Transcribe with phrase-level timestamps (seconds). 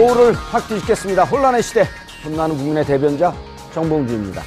[0.00, 1.24] 오후를 확 뒤집겠습니다.
[1.24, 1.84] 혼란의 시대,
[2.22, 3.34] 분노하는 국민의 대변자
[3.74, 4.40] 정봉주입니다.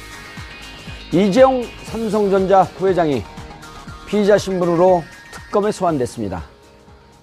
[1.12, 3.22] 이재용 삼성전자 부회장이
[4.08, 6.42] 피의자 신분으로 특검에 소환됐습니다.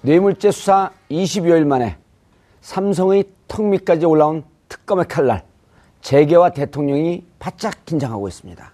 [0.00, 1.98] 뇌물죄 수사 20여일 만에
[2.62, 5.44] 삼성의 턱 밑까지 올라온 특검의 칼날,
[6.00, 8.72] 재계와 대통령이 바짝 긴장하고 있습니다.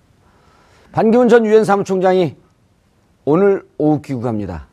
[0.92, 2.36] 반기문 전 유엔 사무총장이
[3.25, 4.69] 오늘 오후 귀국합니다.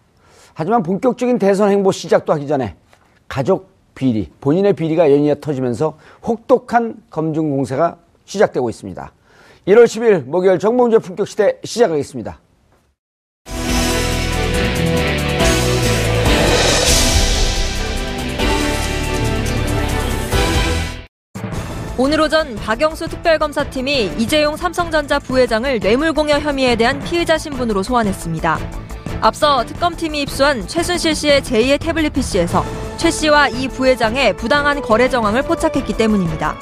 [0.54, 2.76] 하지만 본격적인 대선 행보 시작도 하기 전에
[3.28, 9.12] 가족 비리, 본인의 비리가 연이어 터지면서 혹독한 검증 공세가 시작되고 있습니다.
[9.68, 12.40] 1월 10일 목요일 정봉주의 품격 시대 시작하겠습니다.
[21.98, 28.60] 오늘 오전 박영수 특별검사팀이 이재용 삼성전자 부회장을 뇌물공여 혐의에 대한 피의자 신분으로 소환했습니다.
[29.22, 35.44] 앞서 특검팀이 입수한 최순실 씨의 제2의 태블릿 PC에서 최 씨와 이 부회장의 부당한 거래 정황을
[35.44, 36.56] 포착했기 때문입니다.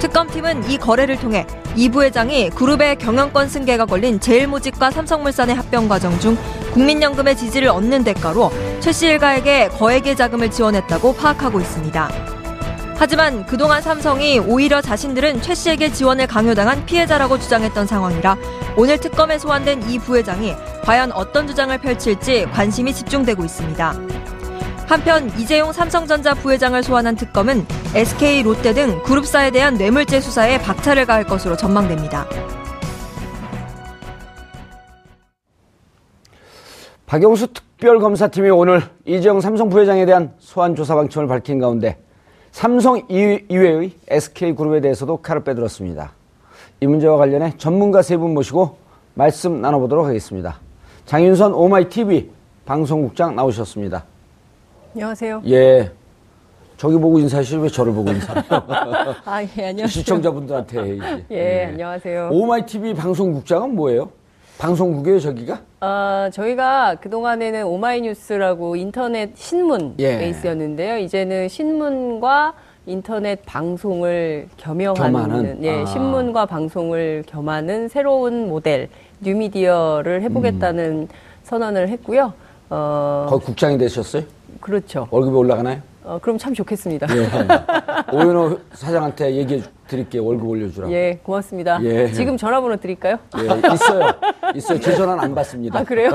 [0.00, 6.36] 특검팀은 이 거래를 통해 이 부회장이 그룹의 경영권 승계가 걸린 제일모직과 삼성물산의 합병 과정 중
[6.72, 12.10] 국민연금의 지지를 얻는 대가로 최 씨 일가에게 거액의 자금을 지원했다고 파악하고 있습니다.
[12.96, 18.36] 하지만 그동안 삼성이 오히려 자신들은 최 씨에게 지원을 강요당한 피해자라고 주장했던 상황이라
[18.76, 23.94] 오늘 특검에 소환된 이 부회장이 과연 어떤 주장을 펼칠지 관심이 집중되고 있습니다.
[24.90, 27.64] 한편 이재용 삼성전자 부회장을 소환한 특검은
[27.94, 32.26] SK 롯데 등 그룹사에 대한 뇌물죄 수사에 박차를 가할 것으로 전망됩니다.
[37.06, 41.96] 박영수 특별검사팀이 오늘 이재용 삼성 부회장에 대한 소환 조사 방침을 밝힌 가운데
[42.50, 46.10] 삼성 이외의 SK그룹에 대해서도 칼을 빼들었습니다.
[46.80, 48.76] 이 문제와 관련해 전문가 세 분 모시고
[49.14, 50.58] 말씀 나눠보도록 하겠습니다.
[51.06, 52.28] 장윤선 오마이TV
[52.64, 54.09] 방송국장 나오셨습니다.
[54.94, 55.42] 안녕하세요.
[55.46, 55.90] 예.
[56.76, 58.42] 저기 보고 인사하시지 왜 저를 보고 인사해요?
[59.24, 59.86] 아, 예, 안녕하세요.
[59.86, 61.24] 시청자분들한테 이제.
[61.30, 61.66] 예, 예.
[61.66, 62.30] 안녕하세요.
[62.32, 64.10] 오마이TV 방송국장은 뭐예요?
[64.58, 65.60] 방송국이에요, 저기가?
[65.80, 70.18] 아, 저희가 그동안에는 오마이뉴스라고 인터넷 신문 예.
[70.18, 70.98] 베이스였는데요.
[70.98, 72.54] 이제는 신문과
[72.86, 75.64] 인터넷 방송을 겸용하는 겸하는?
[75.64, 75.86] 예, 아.
[75.86, 78.88] 신문과 방송을 겸하는 새로운 모델
[79.20, 81.08] 뉴미디어를 해보겠다는 음.
[81.44, 82.32] 선언을 했고요.
[82.70, 84.22] 어, 거기 국장이 되셨어요?
[84.60, 85.06] 그렇죠.
[85.10, 85.80] 월급이 올라가나요?
[86.02, 87.06] 어, 그럼 참 좋겠습니다.
[87.14, 87.28] 예.
[88.16, 90.24] 오연호 사장한테 얘기해 드릴게요.
[90.24, 90.92] 월급 올려주라고.
[90.92, 91.78] 예, 고맙습니다.
[91.82, 92.10] 예.
[92.12, 93.18] 지금 전화번호 드릴까요?
[93.38, 94.12] 예, 있어요.
[94.54, 94.80] 있어요.
[94.80, 95.78] 제 전화는 안 받습니다.
[95.78, 96.10] 아, 그래요?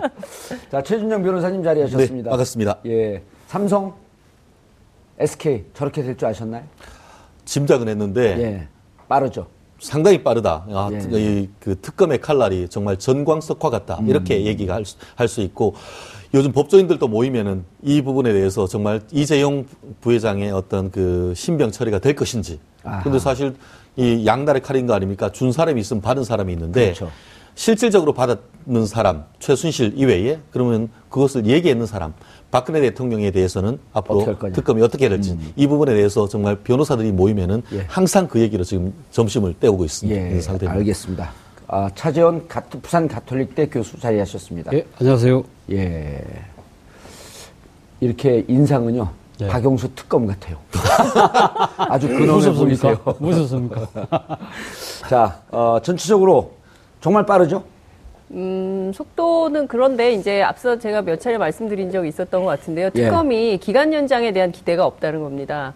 [0.70, 2.24] 자, 최준영 변호사님 자리하셨습니다.
[2.24, 2.78] 네, 반갑습니다.
[2.86, 3.22] 예.
[3.46, 3.94] 삼성,
[5.18, 6.64] SK 저렇게 될 줄 아셨나요?
[7.44, 8.68] 짐작은 했는데 예.
[9.08, 9.46] 빠르죠.
[9.82, 10.64] 상당히 빠르다.
[10.70, 11.18] 아, 예.
[11.18, 13.98] 이, 그 특검의 칼날이 정말 전광석화 같다.
[14.00, 14.08] 음.
[14.08, 14.80] 이렇게 얘기가
[15.16, 15.74] 할수 있고
[16.34, 19.66] 요즘 법조인들도 모이면은 이 부분에 대해서 정말 이재용
[20.00, 22.60] 부회장의 어떤 그 신병 처리가 될 것인지.
[22.84, 23.02] 아하.
[23.02, 23.54] 근데 사실
[23.96, 25.30] 이 양날의 칼인 거 아닙니까?
[25.30, 27.10] 준 사람이 있으면 받은 사람이 있는데 그렇죠.
[27.54, 32.14] 실질적으로 받는 사람 최순실 이외에 그러면 그것을 얘기했는 사람
[32.52, 34.26] 박근혜 대통령에 대해서는 앞으로.
[34.26, 34.52] 음.
[34.52, 37.84] 특검이 어떻게 될지 이 부분에 대해서 정말 변호사들이 모이면은 예.
[37.88, 40.20] 항상 그 얘기로 지금 점심을 때우고 있습니다.
[40.20, 40.40] 예.
[40.40, 40.72] 상태입니다.
[40.78, 41.32] 알겠습니다.
[41.66, 44.70] 아, 차재원 가- 부산 가톨릭대 교수 자리하셨습니다.
[44.74, 45.42] 예, 안녕하세요.
[45.72, 46.22] 예.
[48.00, 49.08] 이렇게 인상은요.
[49.40, 49.46] 예.
[49.48, 50.58] 박영수 특검 같아요.
[51.88, 52.88] 아주 근엄해 무섭습니까?
[52.98, 53.16] 보이세요.
[53.18, 53.88] 무섭습니까?
[55.08, 56.52] 자, 어, 전체적으로
[57.00, 57.64] 정말 빠르죠?
[58.32, 62.90] 음, 속도는 그런데 이제 앞서 제가 몇 차례 말씀드린 적이 있었던 것 같은데요.
[62.94, 63.02] 예.
[63.02, 65.74] 특검이 기간 연장에 대한 기대가 없다는 겁니다.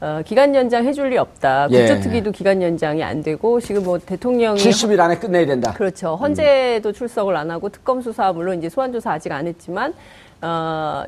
[0.00, 1.68] 어, 기간 연장 해줄 리 없다.
[1.70, 1.86] 예.
[1.86, 5.72] 국조특위도 기간 연장이 안 되고 지금 뭐 대통령이 70일 안에 끝내야 된다.
[5.72, 6.16] 그렇죠.
[6.16, 9.94] 헌재도 출석을 안 하고 특검 수사 물론 이제 소환 조사 아직 안 했지만
[10.42, 11.02] 어,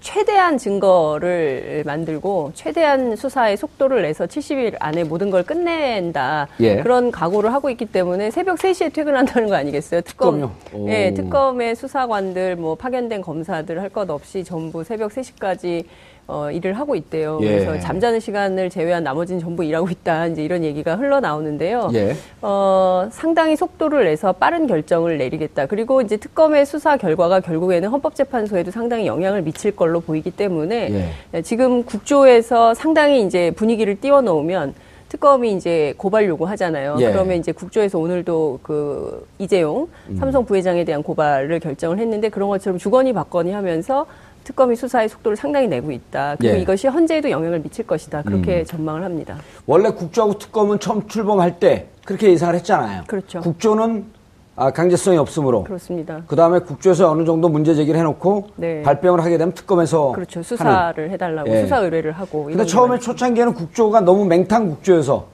[0.00, 6.48] 최대한 증거를 만들고 최대한 수사의 속도를 내서 70일 안에 모든 걸 끝낸다.
[6.60, 6.76] 예.
[6.82, 10.00] 그런 각오를 하고 있기 때문에 새벽 3시에 퇴근한다는 거 아니겠어요?
[10.00, 10.50] 특검.
[10.88, 15.84] 예, 특검의 수사관들 뭐 파견된 검사들 할 것 없이 전부 새벽 3시까지
[16.26, 17.38] 어, 일을 하고 있대요.
[17.42, 17.46] 예.
[17.46, 20.26] 그래서 잠자는 시간을 제외한 나머지는 전부 일하고 있다.
[20.28, 21.90] 이제 이런 얘기가 흘러나오는데요.
[21.94, 22.14] 예.
[22.40, 25.66] 어, 상당히 속도를 내서 빠른 결정을 내리겠다.
[25.66, 31.42] 그리고 이제 특검의 수사 결과가 결국에는 헌법재판소에도 상당히 영향을 미칠 걸로 보이기 때문에 예.
[31.42, 34.74] 지금 국조에서 상당히 이제 분위기를 띄워놓으면
[35.08, 36.96] 특검이 이제 고발 요구하잖아요.
[37.00, 37.10] 예.
[37.10, 43.12] 그러면 이제 국조에서 오늘도 그 이재용 삼성 부회장에 대한 고발을 결정을 했는데 그런 것처럼 주거니
[43.12, 44.06] 받거니 하면서
[44.44, 46.36] 특검이 수사의 속도를 상당히 내고 있다.
[46.38, 46.60] 그리고 예.
[46.60, 48.22] 이것이 헌재에도 영향을 미칠 것이다.
[48.22, 49.36] 그렇게 전망을 합니다.
[49.66, 53.02] 원래 국조하고 특검은 처음 출범할 때 그렇게 예상을 했잖아요.
[53.06, 53.40] 그렇죠.
[53.40, 54.20] 국조는
[54.56, 55.64] 아, 강제성이 없으므로.
[55.64, 56.22] 그렇습니다.
[56.26, 58.82] 그 다음에 국조에서 어느 정도 문제 제기를 해놓고 네.
[58.82, 60.40] 발병을 하게 되면 특검에서 그렇죠.
[60.40, 60.44] 하는.
[60.44, 61.62] 수사를 해달라고 예.
[61.62, 62.44] 수사 의뢰를 하고.
[62.44, 62.98] 근데 처음에.
[62.98, 65.28] 초창기에는 국조가 너무 맹탕 국조여서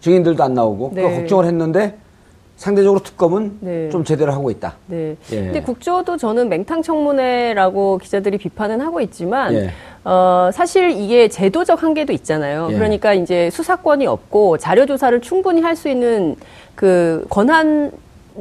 [0.00, 1.02] 증인들도 안 나오고 네.
[1.02, 1.96] 그 걱정을 했는데
[2.60, 3.88] 상대적으로 특검은 네.
[3.88, 4.74] 좀 제대로 하고 있다.
[4.86, 5.16] 네.
[5.32, 5.36] 예.
[5.36, 9.70] 근데 국조도 저는 맹탕 청문회라고 기자들이 비판은 하고 있지만 예.
[10.04, 12.68] 어, 사실 이게 제도적 한계도 있잖아요.
[12.70, 12.74] 예.
[12.74, 16.36] 그러니까 이제 수사권이 없고 자료 조사를 충분히 할 수 있는
[16.74, 17.92] 그 권한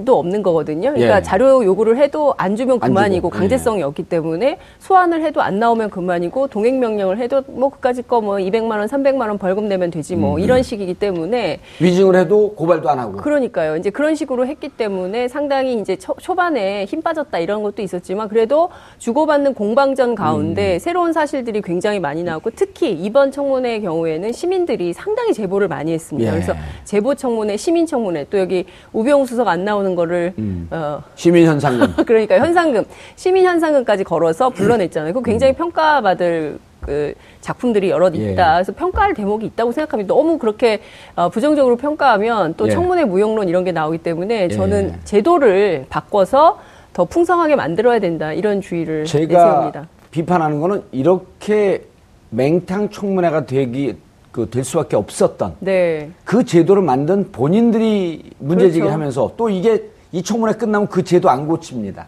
[0.06, 0.92] 도 없는 거거든요.
[0.92, 1.22] 그러니까 예.
[1.22, 5.90] 자료 요구를 해도 안 주면 안 그만이고 주고, 강제성이 없기 때문에 소환을 해도 안 나오면
[5.90, 10.16] 그만이고 동행 명령을 해도 뭐 그까짓 거 뭐 200만 원, 300만 원 벌금 내면 되지
[10.16, 10.40] 뭐 음.
[10.40, 13.18] 이런 식이기 때문에 위증을 해도 고발도 안 하고.
[13.18, 13.78] 그러니까요.
[13.78, 18.70] 이제 그런 식으로 했기 때문에 상당히 이제 초, 초반에 힘 빠졌다 이런 것도 있었지만 그래도
[18.98, 20.80] 주고받는 공방전 가운데 음.
[20.80, 26.30] 새로운 사실들이 굉장히 많이 나왔고 특히 이번 청문회의 경우에는 시민들이 상당히 제보를 많이 했습니다.
[26.30, 26.34] 예.
[26.34, 26.54] 그래서
[26.84, 30.68] 제보 청문회, 시민 청문회 또 여기 우병우 수석 안 나오 는 거를 음.
[30.72, 31.94] 어, 시민 현상금.
[32.06, 32.84] 그러니까 현상금,
[33.16, 35.14] 시민 현상금까지 걸어서 불러냈잖아요.
[35.14, 38.32] 그 굉장히 평가받을 그 작품들이 여러 예.
[38.32, 38.54] 있다.
[38.56, 40.14] 그래서 평가할 대목이 있다고 생각합니다.
[40.14, 40.80] 너무 그렇게
[41.16, 42.72] 어, 부정적으로 평가하면 또 예.
[42.72, 45.00] 청문회 무용론 이런 게 나오기 때문에 저는 예.
[45.06, 46.60] 제도를 바꿔서
[46.94, 48.34] 더 풍성하게 만들어야 된다.
[48.34, 49.88] 이런 주의를 제가 내세웁니다.
[50.12, 51.84] 비판하는 거는 이렇게
[52.32, 53.96] 맹탕 청문회가 되기
[54.32, 56.12] 그 될 수밖에 없었던 네.
[56.24, 58.94] 그 제도를 만든 본인들이 문제 제기를 그렇죠.
[58.94, 62.08] 하면서 또 이게 이 청문회 끝나면 그 제도 안 고칩니다.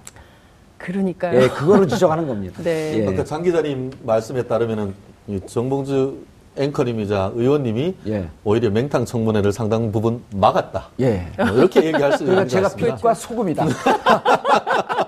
[0.77, 1.41] 그러니까요.
[1.41, 2.61] 예, 그거를 지적하는 겁니다.
[2.63, 2.99] 네.
[2.99, 3.07] 예.
[3.07, 4.93] 아까 장 기자님 말씀에 따르면은
[5.27, 6.17] 이 정봉주
[6.57, 8.27] 앵커님이자 의원님이 예.
[8.43, 10.89] 오히려 맹탕 청문회를 상당 부분 막았다.
[10.99, 11.27] 예.
[11.37, 12.95] 뭐 이렇게 얘기할 수 그러니까 있는 것 제가 같습니다.
[12.95, 13.65] 핏과 소금이다.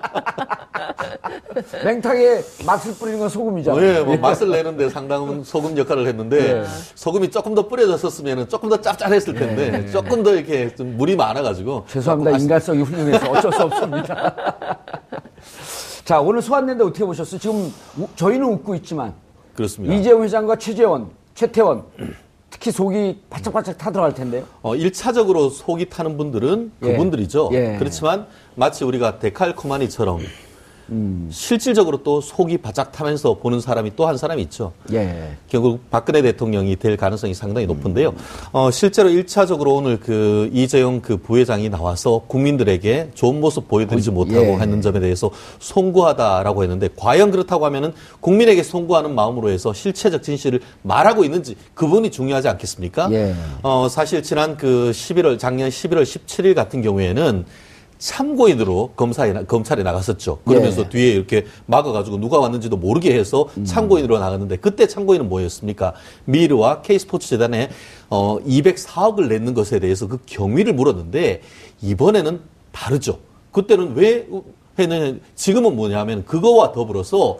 [1.84, 3.82] 맹탕에 맛을 뿌리는 건 소금이잖아요.
[3.84, 6.64] 예, 뭐 맛을 내는데 상당한 소금 역할을 했는데 예.
[6.94, 11.92] 소금이 조금 더 뿌려졌었으면 조금 더 짭짤했을 텐데 조금 더 이렇게 좀 물이 많아가지고 예.
[11.92, 12.30] 죄송합니다.
[12.36, 14.34] 아쉽- 인간성이 훌륭해서 어쩔 수 없습니다.
[16.04, 17.40] 자, 오늘 소환된데 어떻게 보셨어요?
[17.40, 19.14] 지금 우- 저희는 웃고 있지만
[19.54, 19.94] 그렇습니다.
[19.94, 21.84] 이재용 회장과 최재원, 최태원
[22.50, 24.44] 특히 속이 바짝바짝 타들어갈 텐데요.
[24.62, 26.92] 어, 1차적으로 속이 타는 분들은 예.
[26.92, 27.50] 그분들이죠.
[27.52, 27.76] 예.
[27.78, 30.20] 그렇지만 마치 우리가 데칼코마니처럼
[30.90, 31.28] 음.
[31.30, 34.72] 실질적으로 또 속이 바짝 타면서 보는 사람이 또 한 사람이 있죠.
[34.92, 35.36] 예.
[35.48, 38.14] 결국 박근혜 대통령이 될 가능성이 상당히 높은데요.
[38.52, 44.56] 어, 실제로 1차적으로 오늘 그 이재용 그 부회장이 나와서 국민들에게 좋은 모습 보여드리지 못하고 예.
[44.56, 51.24] 했는 점에 대해서 송구하다라고 했는데 과연 그렇다고 하면은 국민에게 송구하는 마음으로 해서 실체적 진실을 말하고
[51.24, 53.08] 있는지 그 부분이 중요하지 않겠습니까?
[53.12, 53.34] 예.
[53.62, 57.46] 어, 사실 지난 그 11월, 작년 11월 17일 같은 경우에는
[57.98, 60.38] 참고인으로 검사에, 나- 검찰에 나갔었죠.
[60.44, 60.88] 그러면서 예.
[60.88, 65.94] 뒤에 이렇게 막아가지고 누가 왔는지도 모르게 해서 참고인으로 나갔는데 그때 참고인은 뭐였습니까?
[66.24, 67.70] 미르와 K스포츠 재단에
[68.10, 71.40] 어, 204억을 냈는 것에 대해서 그 경위를 물었는데
[71.82, 72.40] 이번에는
[72.72, 73.18] 다르죠.
[73.52, 74.26] 그때는 왜
[74.78, 75.14] 했느냐.
[75.34, 77.38] 지금은 뭐냐면 그거와 더불어서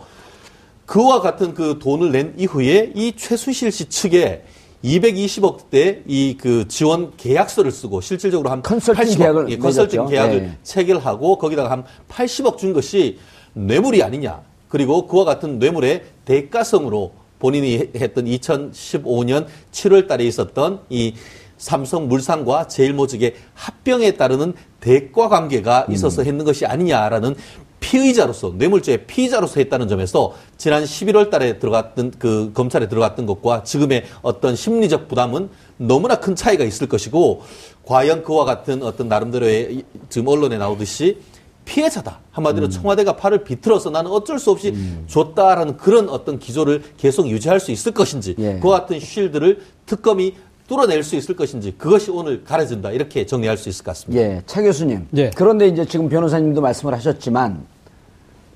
[0.87, 4.45] 그와 같은 그 돈을 낸 이후에 이 최순실 씨 측에
[4.85, 10.07] 220억대 이 그 지원 계약서를 쓰고 실질적으로 한 컨설팅 80억, 계약을 예, 컨설팅.
[10.07, 10.59] 계약을 예.
[10.63, 13.19] 체결하고 거기다가 한 80억 준 것이
[13.55, 14.43] 뇌물이 아니냐.
[14.69, 21.15] 그리고 그와 같은 뇌물의 대가성으로 본인이 해- 했던 2015년 7월 달에 있었던 이
[21.57, 27.37] 삼성 물산과 제일모직의 합병에 따르는 대가 관계가 있어서 했는 것이 아니냐라는
[27.81, 34.57] 피의자로서 뇌물죄의 피의자로서 했다는 점에서 지난 11월 달에 들어갔던 그 검찰에 들어갔던 것과 지금의 어떤
[34.57, 37.43] 심리적 부담은 너무나 큰 차이가 있을 것이고
[37.85, 41.19] 과연 그와 같은 어떤 나름대로의 이- 지금 언론에 나오듯이
[41.67, 42.21] 피해자다.
[42.31, 44.75] 한마디로 청와대가 팔을 비틀어서 나는 어쩔 수 없이
[45.07, 48.59] 줬다라는 그런 어떤 기조를 계속 유지할 수 있을 것인지 예.
[48.61, 50.35] 그와 같은 쉴드를 특검이
[50.69, 52.91] 뚫어낼 수 있을 것인지 그것이 오늘 가려진다.
[52.91, 54.23] 이렇게 정리할 수 있을 것 같습니다.
[54.23, 55.09] 예, 차 교수님.
[55.17, 55.31] 예.
[55.35, 57.67] 그런데 이제 지금 변호사님도 말씀을 하셨지만,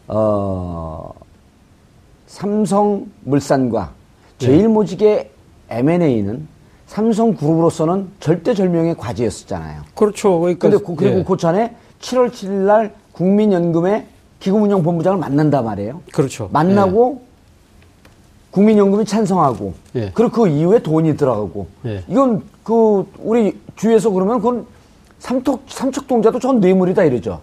[0.08, 1.12] 어,
[2.26, 3.92] 삼성물산과
[4.38, 5.30] 제일모직의
[5.70, 6.48] M&A는
[6.86, 9.82] 삼성그룹으로서는 절대절명의 과제였었잖아요.
[9.94, 10.40] 그렇죠.
[10.40, 11.24] 그러니까 근데 그, 그리고 예.
[11.24, 14.06] 그 전에 7월 7일 날 국민연금의
[14.40, 16.00] 기금운용본부장을 만난단 말이에요.
[16.12, 16.48] 그렇죠.
[16.52, 17.22] 만나고
[18.62, 20.10] 국민연금이 찬성하고 예.
[20.12, 22.02] 그리고 그 이후에 돈이 들어가고 예.
[22.08, 24.66] 이건 그 우리 주위에서 그러면 그건
[25.20, 27.40] 삼척 삼척동자도 전 뇌물이다 이러죠.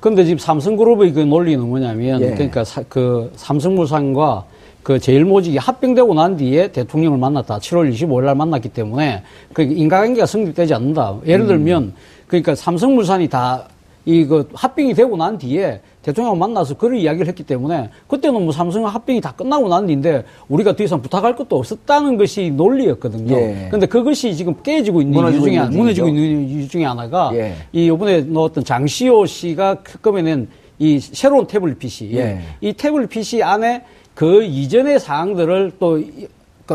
[0.00, 2.30] 근데 지금 삼성그룹의 그 논리는 뭐냐면 예.
[2.34, 4.44] 그러니까 사- 그 삼성물산과
[4.82, 7.58] 그 제일모직이 합병되고 난 뒤에 대통령을 만났다.
[7.58, 9.22] 7월 25일 날 만났기 때문에
[9.54, 11.16] 그 인과관계가 성립되지 않는다.
[11.26, 11.94] 예를 들면
[12.26, 13.64] 그러니까 삼성물산이 다
[14.04, 19.20] 이거 합병이 되고 난 뒤에 대통령을 만나서 그런 이야기를 했기 때문에 그때는 뭐 삼성 합병이
[19.20, 23.36] 다 끝나고 난 뒤인데 우리가 더 이상 부탁할 것도 없었다는 것이 논리였거든요.
[23.36, 23.68] 예.
[23.70, 26.08] 근데 그것이 지금 깨지고 있는 이유 중에 있는 하나, 무너지고.
[26.08, 27.54] 있는 이유 중에 하나가 예.
[27.72, 32.40] 이 이번에 넣었던 장시호 씨가 특검에는 이 새로운 태블릿 PC, 예.
[32.62, 33.82] 이 태블릿 PC 안에
[34.14, 36.02] 그 이전의 사항들을 또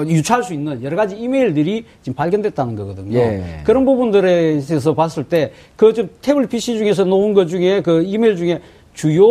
[0.04, 3.18] 이- 그 유추할 수 있는 여러 가지 이메일들이 지금 발견됐다는 거거든요.
[3.18, 3.62] 예.
[3.64, 8.36] 그런 부분들에 있어서 봤을 때 그 좀 태블릿 PC 중에서 놓은 것 중에 그 이메일
[8.36, 8.62] 중에
[8.94, 9.26] 주요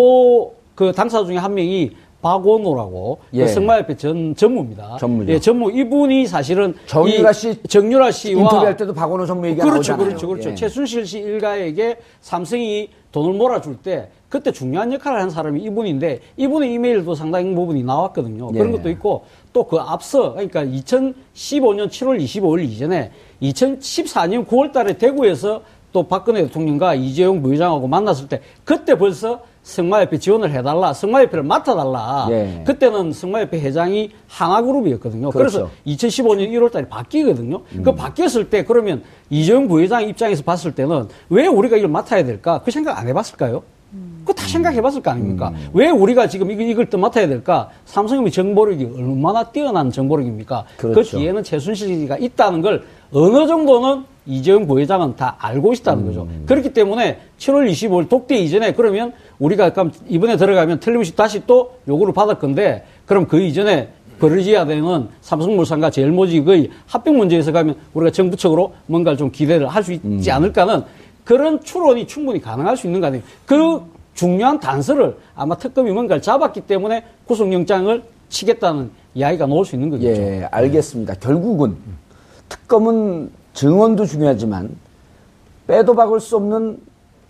[0.74, 1.90] 그 당사 중에 한 명이
[2.22, 3.42] 박원호라고 예.
[3.42, 4.96] 그 승마협회 전 전무입니다.
[4.98, 5.30] 전무죠.
[5.32, 10.06] 예, 전무 이분이 사실은 정유라 이씨 정유라 씨와 인터뷰할 때도 박원호 전무 얘기가 그렇죠, 나오잖아요.
[10.08, 10.50] 그렇죠, 그렇죠.
[10.50, 10.54] 예.
[10.54, 17.14] 최순실 씨 일가에게 삼성이 돈을 몰아줄 때 그때 중요한 역할을 한 사람이 이분인데 이분의 이메일도
[17.14, 18.48] 상당히 부분이 나왔거든요.
[18.52, 18.72] 그런 예.
[18.72, 26.02] 것도 있고 또 그 앞서 그러니까 2015년 7월 25일 이전에 2014년 9월 달에 대구에서 또
[26.08, 32.26] 박근혜 대통령과 이재용 부회장하고 만났을 때 그때 벌써 승마협회 지원을 해달라, 승마협회를 맡아달라.
[32.30, 32.64] 예.
[32.66, 35.30] 그때는 승마협회 회장이 하나그룹이었거든요.
[35.30, 35.74] 그래서 그렇죠.
[35.86, 37.62] 2015년 1월 달에 바뀌거든요.
[37.82, 42.60] 그 바뀌었을 때 그러면 이재용 부회장 입장에서 봤을 때는 왜 우리가 이걸 맡아야 될까?
[42.62, 43.62] 그 생각 안 해봤을까요?
[44.20, 45.52] 그거 다 생각해 봤을 거 아닙니까?
[45.74, 47.68] 왜 우리가 지금 이걸, 이걸 또 맡아야 될까?
[47.84, 50.64] 삼성의 정보력이 얼마나 뛰어난 정보력입니까?
[50.78, 51.18] 그 그렇죠.
[51.18, 56.26] 뒤에는 최순실이가 있다는 걸 어느 정도는 이재용 부회장은 다 알고 있다는 거죠.
[56.46, 59.72] 그렇기 때문에 7월 25일 독대 이전에 그러면 우리가
[60.08, 66.70] 이번에 들어가면 텔레비전 다시 또 요구를 받을 건데 그럼 그 이전에 벌어져야 되는 삼성물산과 제일모직의
[66.86, 70.82] 합병 문제에서 가면 우리가 정부 측으로 뭔가를 좀 기대를 할 수 있지 않을까는
[71.24, 73.22] 그런 추론이 충분히 가능할 수 있는 거 아니에요.
[73.46, 73.80] 그
[74.14, 80.20] 중요한 단서를 아마 특검이 뭔가를 잡았기 때문에 구속영장을 치겠다는 이야기가 나올 수 있는 거겠죠.
[80.20, 81.14] 예, 알겠습니다.
[81.14, 81.76] 결국은
[82.48, 84.76] 특검은 증언도 중요하지만
[85.66, 86.78] 빼도 박을 수 없는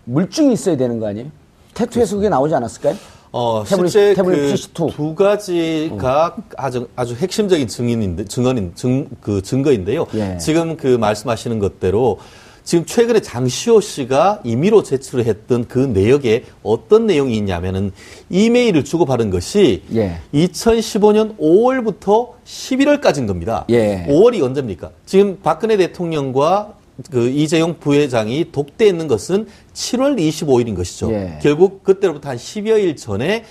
[0.05, 1.27] 물증이 있어야 되는 거 아니에요?
[1.73, 2.95] 태투에서 그게 나오지 않았을까요?
[3.31, 4.91] 어, 태블릿- 실제 태블릿 그 PC2.
[4.93, 10.05] 두 가지가 아주 아주 핵심적인 증인인데 증언인 증 그 증거인데요.
[10.15, 10.37] 예.
[10.37, 12.19] 지금 그 말씀하시는 것대로
[12.65, 17.91] 지금 최근에 장시호 씨가 임의로 제출을 했던 그 내역에 어떤 내용이 있냐면은
[18.31, 20.17] 이메일을 주고받은 것이 예.
[20.33, 23.65] 2015년 5월부터 11월까지인 겁니다.
[23.69, 24.07] 예.
[24.09, 24.89] 5월이 언제입니까?
[25.05, 26.73] 지금 박근혜 대통령과
[27.11, 31.11] 그 이재용 부회장이 독대했는 것은 7월 25일인 것이죠.
[31.11, 31.39] 예.
[31.43, 33.43] 결국 그때로부터 한 10여일 전에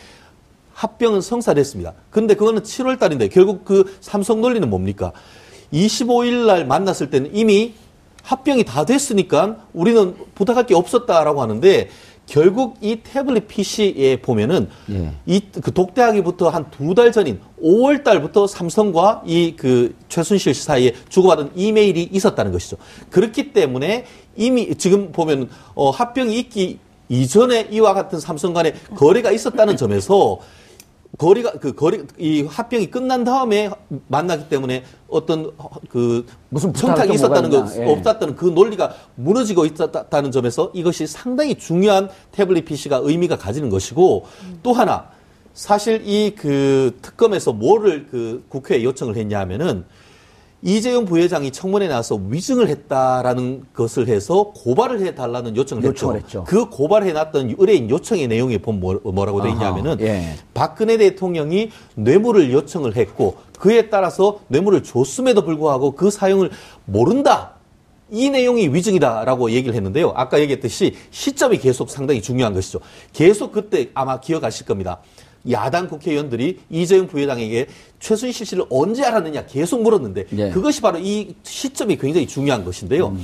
[0.72, 1.92] 합병은 성사됐습니다.
[2.10, 5.12] 근데 그거는 7월 달인데 결국 그 삼성 논리는 뭡니까?
[5.72, 7.74] 25일 날 만났을 때는 이미
[8.24, 11.88] 합병이 다 됐으니까 우리는 부탁할 게 없었다라고 하는데
[12.26, 15.12] 결국 이 태블릿 PC에 보면은 예.
[15.26, 21.50] 이그 독대하기부터 한 두 달 전인 5월 달부터 삼성과 이 그 최순실 씨 사이에 주고받은
[21.54, 22.78] 이메일이 있었다는 것이죠.
[23.10, 26.78] 그렇기 때문에 이미 지금 보면 어 합병이 있기
[27.10, 30.38] 이전에 이와 같은 삼성 간의 거래가 있었다는 점에서
[31.18, 33.70] 거리가 그 거리 이 합병이 끝난 다음에
[34.08, 37.76] 만나기 때문에 어떤 허- 그 무슨 청탁이 게 있었다는 있나.
[37.78, 37.92] 예.
[37.92, 44.26] 없었다는 그 논리가 무너지고 있었다는 점에서 이것이 상당히 중요한 태블릿 PC가 의미가 가지는 것이고
[44.62, 45.08] 또 하나
[45.52, 49.84] 사실 이 그 특검에서 뭐를 그 국회에 요청을 했냐 하면은
[50.66, 56.40] 이재용 부회장이 청문회에 나와서 위증을 했다라는 것을 해서 고발을 해달라는 요청을, 요청을 했죠.
[56.40, 56.44] 했죠.
[56.44, 60.36] 그 고발해놨던 의뢰인 요청의 내용에 보면 뭐- 뭐라고 되어 있냐면은 예.
[60.54, 66.50] 박근혜 대통령이 뇌물을 요청을 했고 그에 따라서 뇌물을 줬음에도 불구하고 그 사용을
[66.86, 67.50] 모른다.
[68.10, 70.12] 이 내용이 위증이다라고 얘기를 했는데요.
[70.14, 72.80] 아까 얘기했듯이 시점이 계속 상당히 중요한 것이죠.
[73.12, 75.00] 계속 그때 아마 기억하실 겁니다.
[75.50, 77.66] 야당 국회의원들이 이재용 부회장에게
[78.00, 80.50] 최순실 씨를 언제 알았느냐 계속 물었는데 예.
[80.50, 83.14] 그것이 바로 이 시점이 굉장히 중요한 것인데요.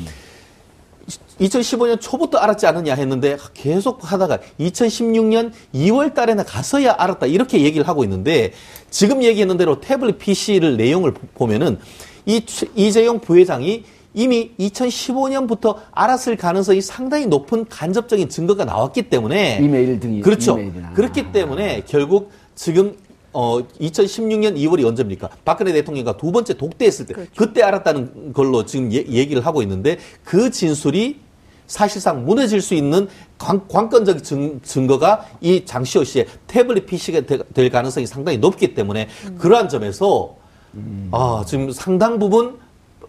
[1.41, 8.05] 2015년 초부터 알았지 않느냐 했는데 계속 하다가 2016년 2월 달에나 가서야 알았다 이렇게 얘기를 하고
[8.05, 8.53] 있는데
[8.91, 11.79] 지금 얘기했는 대로 태블릿 PC를 내용을 보- 보면은
[12.27, 20.01] 이 최- 이재용 부회장이 이미 2015년부터 알았을 가능성이 상당히 높은 간접적인 증거가 나왔기 때문에 이메일
[20.01, 20.53] 등이 그렇죠.
[20.59, 20.93] 이메일이나.
[20.93, 22.97] 그렇기 때문에 결국 지금
[23.33, 25.29] 어 2016년 2월이 언제입니까?
[25.45, 30.51] 박근혜 대통령과 두 번째 독대했을 때 그때 알았다는 걸로 지금 얘- 얘기를 하고 있는데 그
[30.51, 31.21] 진술이
[31.69, 33.07] 사실상 무너질 수 있는
[33.39, 37.21] 관, 관건적 증, 증거가 이 장시호 씨의 태블릿 PC가
[37.55, 39.07] 될 가능성이 상당히 높기 때문에
[39.39, 40.35] 그러한 점에서
[41.13, 42.55] 아, 지금 상당 부분 어,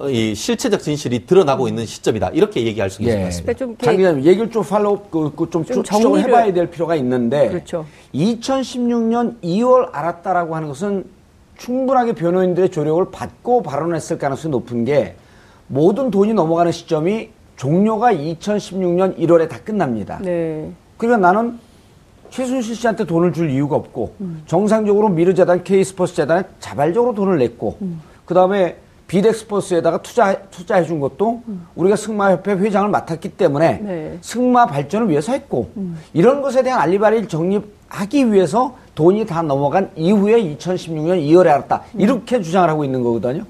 [0.09, 2.29] 이 실체적 진실이 드러나고 있는 시점이다.
[2.29, 3.53] 이렇게 얘기할 수 있을 것 같습니다.
[3.53, 6.51] 그러니까 좀 이렇게- 장 기자님 얘기를 좀 팔로우 그, 그 좀, 좀 추- 추정을 해봐야
[6.53, 7.85] 될 필요가 있는데 그렇죠.
[8.13, 11.05] 2016년 2월 알았다라고 하는 것은
[11.57, 15.15] 충분하게 변호인들의 조력을 받고 발언했을 가능성이 높은 게
[15.67, 20.19] 모든 돈이 넘어가는 시점이 종료가 2016년 1월에 다 끝납니다.
[20.21, 20.71] 네.
[20.97, 21.59] 그러니까 나는
[22.31, 24.41] 최순실 씨한테 돈을 줄 이유가 없고 음.
[24.47, 28.01] 정상적으로 미르재단, K스포츠 재단에 자발적으로 돈을 냈고 음.
[28.25, 28.77] 그 다음에
[29.11, 31.41] 비덱스포츠에다가 투자 투자해 준 것도
[31.75, 34.17] 우리가 승마협회 회장을 맡았기 때문에 네.
[34.21, 35.69] 승마 발전을 위해서 했고
[36.13, 42.69] 이런 것에 대한 알리바리를 정립하기 위해서 돈이 다 넘어간 이후에 2016년 2월에 알았다 이렇게 주장을
[42.69, 43.43] 하고 있는 거거든요.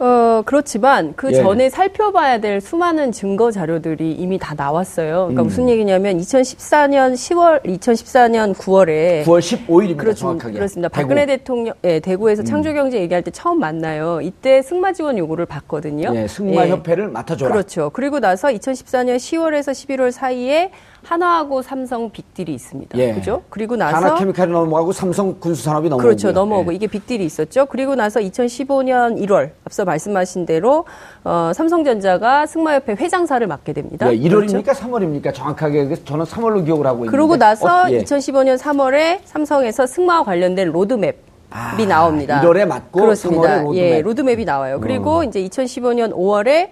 [0.00, 1.36] 어, 그렇지만 그 예.
[1.36, 5.28] 전에 살펴봐야 될 수많은 증거 자료들이 이미 다 나왔어요.
[5.28, 5.44] 그러니까 음.
[5.44, 9.98] 무슨 얘기냐면 2014년 10월, 2014년 9월에 9월 15일입니다.
[9.98, 10.18] 그렇죠.
[10.18, 10.54] 정확하게.
[10.54, 10.88] 그렇습니다.
[10.88, 11.00] 대구.
[11.00, 11.08] 음.
[11.08, 14.20] 박근혜 대통령, 예, 대구에서 창조경제 얘기할 때 처음 만나요.
[14.20, 16.12] 이때 승마 지원 요구를 받거든요.
[16.16, 17.52] 예, 승마 협회를 맡아줘라.
[17.52, 17.90] 그렇죠.
[17.90, 20.72] 그리고 나서 2014년 10월에서 11월 사이에
[21.04, 22.98] 한화하고 삼성 빅딜이 있습니다.
[22.98, 23.12] 예.
[23.14, 23.42] 그죠?
[23.50, 26.32] 그리고 나서 한화케미칼이 넘어가고 삼성 군수산업이 넘어오고 그렇죠.
[26.32, 27.66] 넘어오고 이게 빅딜이 있었죠.
[27.66, 30.86] 그리고 나서 2015년 1월 앞서 말씀하신 대로
[31.24, 34.10] 어, 삼성전자가 승마협회 회장사를 맡게 됩니다.
[34.12, 34.64] 예, 1월입니까?
[34.64, 34.80] 그렇죠?
[34.82, 35.34] 3월입니까?
[35.34, 37.10] 정확하게 저는 3월로 기억을 하고 있는데.
[37.10, 37.98] 그러고 나서 어, 예.
[38.02, 41.16] 2015년 3월에 삼성에서 승마와 관련된 로드맵
[41.50, 42.40] 아, 이 나옵니다.
[42.42, 43.42] 1월에 맡고 그렇습니다.
[43.42, 43.66] 3월에 로드맵.
[43.68, 43.74] 어.
[43.76, 44.80] 예, 로드맵이 나와요.
[44.80, 46.70] 그리고 이제 2015년 5월에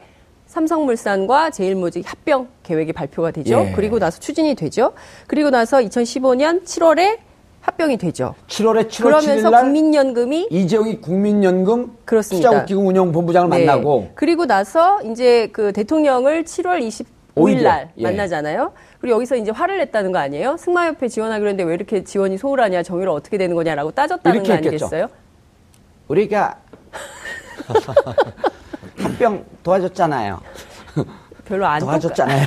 [0.53, 3.65] 삼성물산과 제일모직 합병 계획이 발표가 되죠.
[3.69, 3.73] 예.
[3.75, 4.93] 그리고 나서 추진이 되죠.
[5.27, 7.21] 그리고 나서 2015년 7월에
[7.63, 8.35] 합병이 되죠.
[8.49, 12.51] 7월에 7월 그러면서 7일 날 국민연금이 이재용이 국민연금 그렇습니다.
[12.51, 13.65] 투자국기금 운영본부장을 네.
[13.65, 18.03] 만나고 그리고 나서 이제 그 대통령을 7월 25일 오일에, 날 예.
[18.03, 18.73] 만나잖아요.
[19.01, 20.59] 그리고 여기서 이제 화를 냈다는 거 아니에요?
[20.59, 24.55] 승마협회 지원하기로 했는데 왜 이렇게 지원이 소홀하냐, 정의를 어떻게 되는 거냐라고 따졌다는 이렇게 거.
[24.69, 25.09] 아니겠어요?
[26.09, 26.59] 우리가
[29.03, 30.41] 합병 도와줬잖아요.
[31.45, 32.47] 별로 안 도와줬잖아요.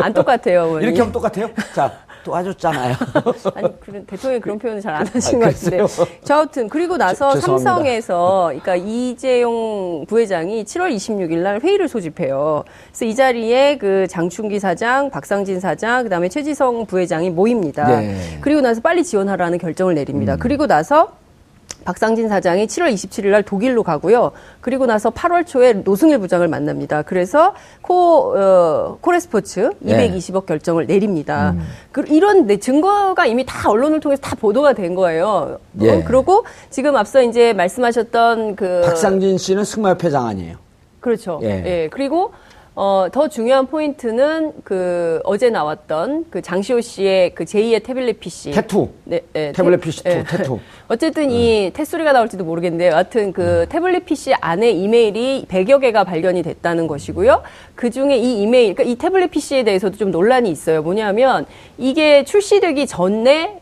[0.00, 0.64] 안 똑같아요.
[0.64, 0.84] 어머니.
[0.84, 1.48] 이렇게 하면 똑같아요?
[1.74, 1.92] 자,
[2.24, 2.94] 도와줬잖아요.
[3.54, 5.84] 아니, 그런 대통령이 그런 표현을 잘 안 하신 아, 것 같은데.
[6.24, 7.70] 자, 아무튼 그리고 나서 죄- 죄송합니다.
[7.70, 12.64] 삼성에서 그러니까 이재용 부회장이 7월 26일 날 회의를 소집해요.
[12.90, 17.86] 그래서 이 자리에 그 장충기 사장, 박상진 사장, 그 다음에 최지성 부회장이 모입니다.
[18.00, 18.38] 네.
[18.40, 20.34] 그리고 나서 빨리 지원하라는 결정을 내립니다.
[20.34, 20.38] 음.
[20.38, 21.12] 그리고 나서
[21.86, 24.32] 박상진 사장이 7월 27일 날 독일로 가고요.
[24.60, 27.02] 그리고 나서 8월 초에 노승일 부장을 만납니다.
[27.02, 30.10] 그래서 코, 어, 코레스포츠 네.
[30.10, 31.52] 220억 결정을 내립니다.
[31.52, 31.62] 음.
[31.92, 35.60] 그, 이런 네, 증거가 이미 다 언론을 통해서 다 보도가 된 거예요.
[35.80, 35.92] 예.
[35.92, 38.82] 어, 그리고 지금 앞서 이제 말씀하셨던 그.
[38.84, 40.56] 박상진 씨는 승마협회장 아니에요.
[40.98, 41.38] 그렇죠.
[41.44, 41.62] 예.
[41.64, 41.88] 예.
[41.92, 42.32] 그리고
[42.78, 48.50] 어, 더 중요한 포인트는 그 어제 나왔던 그 장시호 씨의 그 제2의 태블릿 PC.
[48.50, 48.90] 태투.
[49.04, 50.58] 네, 네, 태블릿 태- PC two, 태투.
[50.86, 56.86] 어쨌든 이 탯소리가 나올지도 모르겠는데 여하튼 그 태블릿 PC 안에 이메일이 100여 개가 발견이 됐다는
[56.86, 57.42] 것이고요.
[57.74, 60.82] 그 중에 이 이메일, 그러니까 이 태블릿 PC에 대해서도 좀 논란이 있어요.
[60.82, 61.46] 뭐냐면
[61.78, 63.58] 이게 출시되기 전에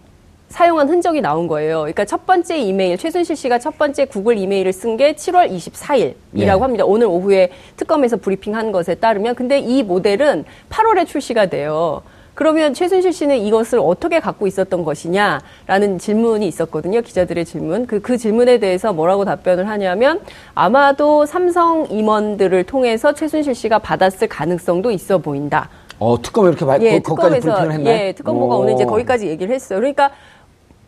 [0.49, 1.81] 사용한 흔적이 나온 거예요.
[1.81, 6.49] 그러니까 첫 번째 이메일, 최순실 씨가 첫 번째 구글 이메일을 쓴 게 7월 24일이라고 예.
[6.49, 6.85] 합니다.
[6.85, 9.35] 오늘 오후에 특검에서 브리핑한 것에 따르면.
[9.35, 12.03] 근데 이 모델은 8월에 출시가 돼요.
[12.35, 17.01] 그러면 최순실 씨는 이것을 어떻게 갖고 있었던 것이냐라는 질문이 있었거든요.
[17.01, 17.87] 기자들의 질문.
[17.87, 20.21] 그, 그 질문에 대해서 뭐라고 답변을 하냐면
[20.55, 25.69] 아마도 삼성 임원들을 통해서 최순실 씨가 받았을 가능성도 있어 보인다.
[26.01, 27.85] 어, 특검 이렇게 말, 예, 거, 거기까지 특검에서.
[27.85, 28.61] 예, 특검보가 오.
[28.61, 29.79] 오늘 이제 거기까지 얘기를 했어요.
[29.79, 30.11] 그러니까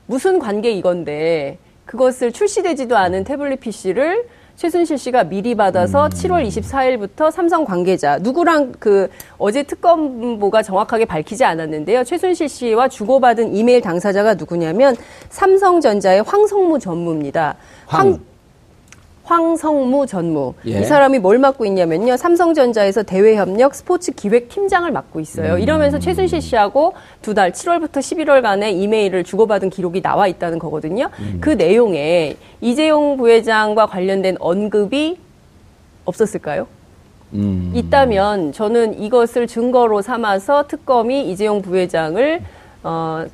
[0.06, 7.64] 무슨 관계 이건데 그것을 출시되지도 않은 태블릿 PC를 최순실 씨가 미리 받아서 7월 24일부터 삼성
[7.64, 12.04] 관계자 누구랑 그 어제 특검보가 정확하게 밝히지 않았는데요.
[12.04, 14.96] 최순실 씨와 주고받은 이메일 당사자가 누구냐면
[15.28, 17.56] 삼성전자의 황성무 전무입니다.
[17.86, 18.12] 황.
[18.12, 18.20] 황
[19.56, 20.54] 성무 전무.
[20.66, 20.80] 예.
[20.80, 22.16] 이 사람이 뭘 맡고 있냐면요.
[22.16, 25.54] 삼성전자에서 대외협력 스포츠 기획 팀장을 맡고 있어요.
[25.54, 25.60] 음.
[25.60, 31.10] 이러면서 최순실 씨하고 두 달, 7월부터 11월간의 이메일을 주고받은 기록이 나와 있다는 거거든요.
[31.18, 31.38] 음.
[31.40, 35.18] 그 내용에 이재용 부회장과 관련된 언급이
[36.04, 36.68] 없었을까요?
[37.32, 37.72] 음.
[37.74, 42.42] 있다면 저는 이것을 증거로 삼아서 특검이 이재용 부회장을
[42.84, 43.26] 어,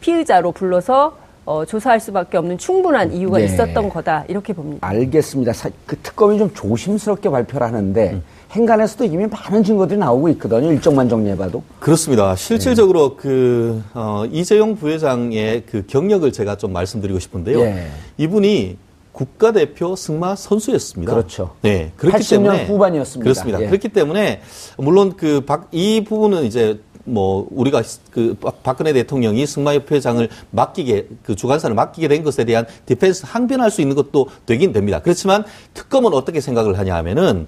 [0.00, 1.19] 피의자로 불러서
[1.50, 3.46] 어, 조사할 수밖에 없는 충분한 이유가 네.
[3.46, 4.86] 있었던 거다 이렇게 봅니다.
[4.86, 5.52] 알겠습니다.
[5.52, 10.70] 사- 그 특검이 좀 조심스럽게 발표를 하는데 행간에서도 이미 많은 증거들이 나오고 있거든요.
[10.70, 11.60] 일정만 정리해봐도.
[11.80, 12.36] 그렇습니다.
[12.36, 17.58] 실질적으로 그 어, 이재용 부회장의 그 경력을 제가 좀 말씀드리고 싶은데요.
[17.62, 17.86] 예.
[18.16, 18.76] 이분이
[19.12, 21.12] 국가대표 승마 선수였습니다.
[21.12, 21.54] 그렇죠.
[21.62, 21.92] 네.
[21.96, 23.22] 그렇기 80년 때문에 후반이었습니다.
[23.24, 23.60] 그렇습니다.
[23.62, 23.66] 예.
[23.66, 24.40] 그렇기 때문에
[24.78, 32.08] 물론 그이 부분은 이제 뭐 우리가 그 박- 박근혜 대통령이 승마협회장을 맡기게 그 주관사를 맡기게
[32.08, 35.00] 된 것에 대한 디펜스 항변할 수 있는 것도 되긴 됩니다.
[35.00, 35.44] 그렇지만
[35.74, 37.46] 특검은 어떻게 생각을 하냐 하면은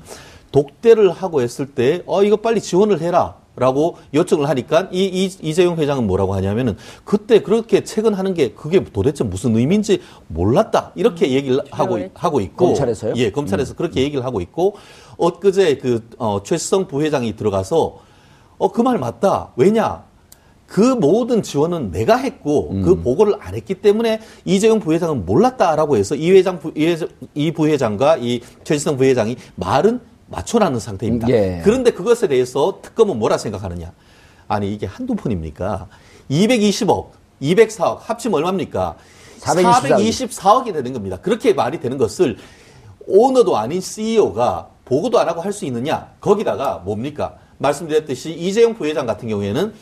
[0.50, 3.36] 독대를 하고 했을 때 어 이거 빨리 지원을 해라.
[3.54, 9.24] 라고 요청을 하니까 이, 이 이재용 회장은 뭐라고 하냐면은 그때 그렇게 채근하는 게 그게 도대체
[9.24, 10.92] 무슨 의미인지 몰랐다.
[10.94, 11.98] 이렇게 얘기를 하고.
[12.14, 12.66] 하고 있고.
[12.68, 13.14] 검찰에서요?
[13.16, 14.76] 예 검찰에서 그렇게 얘기를 하고 있고.
[15.18, 17.98] 엊그제 그 어, 최수성 부회장이 들어가서
[18.58, 19.52] 어 그 말 맞다.
[19.56, 20.04] 왜냐?
[20.66, 26.30] 그 모든 지원은 내가 했고 그 보고를 안 했기 때문에 이재용 부회장은 몰랐다라고 해서 이
[26.30, 30.00] 회장 부, 이, 회장, 이 부회장과 이 최지성 부회장이 말은
[30.36, 31.28] 맞춰라는 상태입니다.
[31.28, 31.60] 예.
[31.62, 33.92] 그런데 그것에 대해서 특검은 뭐라 생각하느냐?
[34.48, 35.86] 아니 이게 한두 푼입니까?
[36.30, 37.08] 220억,
[37.40, 38.96] 204억 합치면 얼마입니까?
[39.40, 39.98] 424억.
[39.98, 41.18] 424억 이 되는 겁니다.
[41.20, 42.36] 그렇게 말이 되는 것을
[43.06, 46.12] 오너도 아닌 CEO가 보고도 안 하고 할 수 있느냐?
[46.20, 47.36] 거기다가 뭡니까?
[47.58, 49.72] 말씀드렸듯이 이재용 부회장 같은 경우에는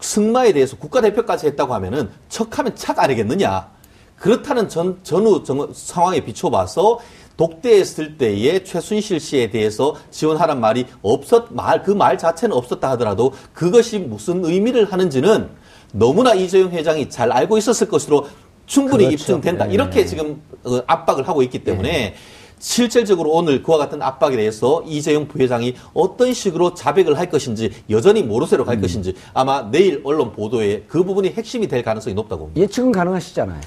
[0.00, 3.68] 승마에 대해서 국가대표까지 했다고 하면은 척하면 착 아니겠느냐?
[4.16, 6.98] 그렇다는 전, 전후 정- 상황에 비춰봐서
[7.36, 13.98] 독대했을 때의 최순실 씨에 대해서 지원하란 말이 없었, 말, 그 말 자체는 없었다 하더라도 그것이
[13.98, 15.48] 무슨 의미를 하는지는
[15.92, 18.26] 너무나 이재용 회장이 잘 알고 있었을 것으로
[18.66, 19.22] 충분히 그렇죠.
[19.22, 19.66] 입증된다.
[19.66, 19.74] 네.
[19.74, 22.14] 이렇게 지금 어, 압박을 하고 있기 때문에
[22.58, 28.64] 실질적으로 오늘 그와 같은 압박에 대해서 이재용 부회장이 어떤 식으로 자백을 할 것인지 여전히 모르쇠로
[28.64, 32.60] 갈 것인지 아마 내일 언론 보도에 그 부분이 핵심이 될 가능성이 높다고 봅니다.
[32.60, 33.60] 예측은 가능하시잖아요.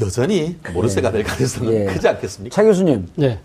[0.00, 1.84] 여전히 모르쇠가 될 가능성은 예.
[1.86, 2.54] 크지 않겠습니까?
[2.54, 3.38] 차 교수님, 네.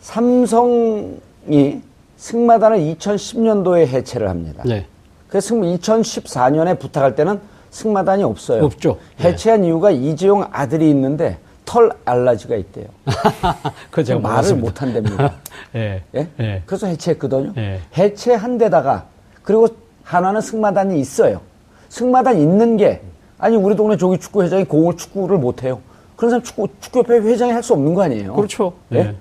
[0.00, 1.82] 삼성이
[2.16, 4.62] 승마단을 2010년도에 해체를 합니다.
[4.66, 4.86] 네.
[5.28, 8.64] 그래서 2014년에 부탁할 때는 승마단이 없어요.
[8.64, 8.98] 없죠.
[9.18, 9.28] 네.
[9.30, 12.86] 해체한 이유가 이재용 아들이 있는데 털 알러지가 있대요.
[13.90, 14.56] 그 제가 말을.
[14.56, 15.34] 못 한답니다.
[15.74, 16.02] 예.
[16.14, 16.28] 예?
[16.38, 16.62] 예.
[16.66, 17.54] 그래서 해체했거든요.
[17.56, 17.80] 예.
[17.96, 19.06] 해체한 데다가
[19.42, 19.68] 그리고
[20.04, 21.40] 하나는 승마단이 있어요.
[21.88, 23.00] 승마단 있는 게
[23.38, 25.80] 아니 우리 동네 조기 축구 회장이 공을 축구를 못 해요.
[26.22, 28.34] 그런 사람 축구 축구협회 회장이 할 수 없는 거 아니에요?
[28.34, 28.74] 그렇죠.
[28.92, 28.98] 예?
[28.98, 29.14] 예.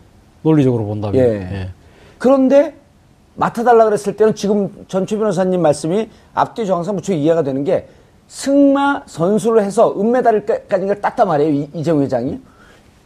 [0.43, 1.15] 논리적으로 본다면.
[1.19, 1.29] 예.
[1.41, 1.69] 예.
[2.19, 2.75] 그런데
[3.35, 7.87] 맡아달라 그랬을 때는 지금 전최 변호사님 말씀이 앞뒤 정상 무척 이해가 되는 게
[8.27, 11.51] 승마 선수를 해서 은메달까지를 땄단 말이에요.
[11.51, 12.39] 이- 이재용 회장이.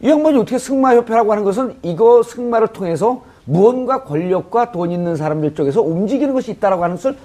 [0.02, 5.80] 이 양반이 어떻게 승마협회라고 하는 것은 이거 승마를 통해서 무언가 권력과 돈 있는 사람들 쪽에서
[5.80, 7.16] 움직이는 것이 있다라고 하는 것을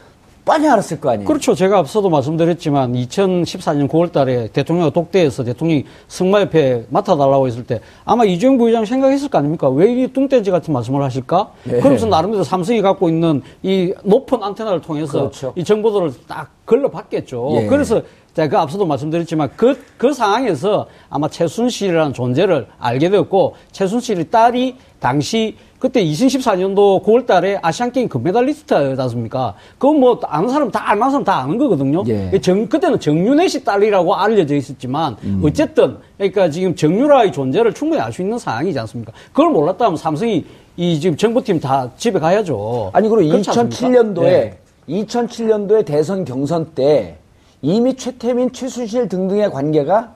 [0.43, 1.27] 뻔히 알았을 거 아니에요.
[1.27, 1.53] 그렇죠.
[1.53, 8.57] 제가 앞서도 말씀드렸지만 2014년 9월 달에 대통령과 독대해서 대통령이 승마협회 맡아달라고 했을 때 아마 이재용
[8.57, 9.69] 부회장 생각했을 거 아닙니까?
[9.69, 11.51] 왜 이 뚱돼지 같은 말씀을 하실까?
[11.67, 11.77] 예.
[11.79, 15.53] 그러면서 나름대로 삼성이 갖고 있는 이 높은 안테나를 통해서 그렇죠.
[15.55, 17.49] 이 정보들을 딱 걸러봤겠죠.
[17.61, 17.65] 예.
[17.67, 18.01] 그래서
[18.33, 25.57] 제가 그 앞서도 말씀드렸지만 그, 그 상황에서 아마 최순실이라는 존재를 알게 되었고 최순실의 딸이 당시
[25.79, 29.55] 그때 2014년도 9월 달에 아시안게임 금메달리스트였지 않습니까?
[29.79, 32.03] 그건 뭐 아는 사람 다 알만한 사람 다 아는 거거든요.
[32.07, 32.39] 예.
[32.39, 35.41] 정, 그때는 정윤혜 씨 딸이라고 알려져 있었지만 음.
[35.43, 39.11] 어쨌든 그러니까 지금 정유라의 존재를 충분히 알 수 있는 상황이지 않습니까?
[39.33, 40.45] 그걸 몰랐다면 삼성이
[40.77, 42.91] 이 지금 정부팀 다 집에 가야죠.
[42.93, 43.75] 아니 그리고 그렇지 않습니까?
[43.75, 44.57] 2007년도에 예.
[44.87, 47.17] 2007년도에 대선 경선 때
[47.61, 50.13] 이미 최태민, 최순실 등등의 관계가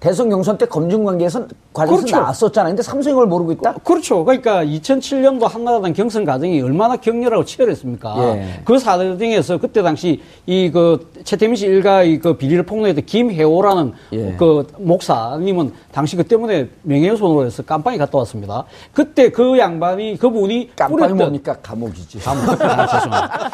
[0.00, 2.16] 대선 경선 때 검증 관계에서 관계에서 그렇죠.
[2.20, 2.70] 나왔었잖아요.
[2.70, 3.72] 근데 삼성이 그걸 모르고 있다?
[3.82, 4.24] 그렇죠.
[4.24, 8.14] 그러니까 2007년도 한나라당 경선 과정이 얼마나 격렬하고 치열했습니까?
[8.36, 8.60] 예.
[8.64, 14.36] 그 사정에서 그때 당시 이 그 최태민 씨 일가의 그 비리를 폭로했던 김혜호라는 예.
[14.38, 18.64] 그 목사님은 당시 그 때문에 명예훼손으로 해서 깜빵에 갔다 왔습니다.
[18.92, 21.56] 그때 그 양반이 그분이 깜빡이 뿌렸던- 뭡니까?
[21.60, 22.20] 감옥이지.
[22.20, 22.50] 감옥.
[22.62, 23.50] 아, 죄송합니다.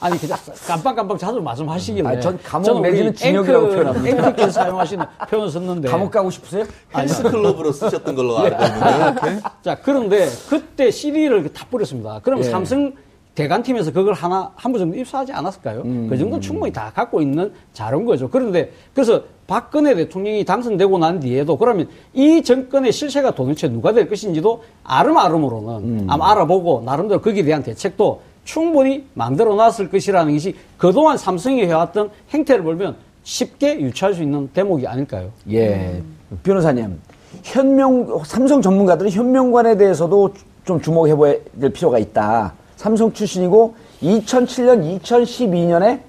[0.00, 2.08] 아니, 그냥 깜빵깜빵 자주 말씀하시길래.
[2.08, 4.08] 아니, 전 감옥 내지는 징역이라고 표현합니다.
[4.08, 5.88] 앵커께서 사용하시는 표현을 썼는데.
[5.88, 6.64] 감옥 가고 싶으세요?
[6.96, 12.20] 헬스클럽으로 쓰셨던 걸로 알고 있는데 자, 그런데 그때 CD를 다 뿌렸습니다.
[12.22, 12.44] 그럼 예.
[12.44, 12.92] 삼성
[13.34, 15.82] 대관팀에서 그걸 하나, 한번 정도 입수하지 않았을까요?
[15.82, 16.08] 음.
[16.10, 18.28] 그 정도는 충분히 다 갖고 있는 자료인 거죠.
[18.28, 24.64] 그런데, 그래서 박근혜 대통령이 당선되고 난 뒤에도 그러면 이 정권의 실체가 도대체 누가 될 것인지도
[24.82, 26.06] 아름아름으로는 음.
[26.10, 32.64] 아마 알아보고 나름대로 거기에 대한 대책도 충분히 만들어 놨을 것이라는 것이 그동안 삼성이 해왔던 행태를
[32.64, 35.30] 보면 쉽게 유추할 수 있는 대목이 아닐까요?
[35.52, 36.02] 예.
[36.42, 36.98] 변호사님.
[37.44, 40.32] 현명, 삼성 전문가들은 현명관에 대해서도
[40.64, 42.54] 좀 주목해 봐야 될 필요가 있다.
[42.76, 46.00] 삼성 출신이고 2007년, 2012년에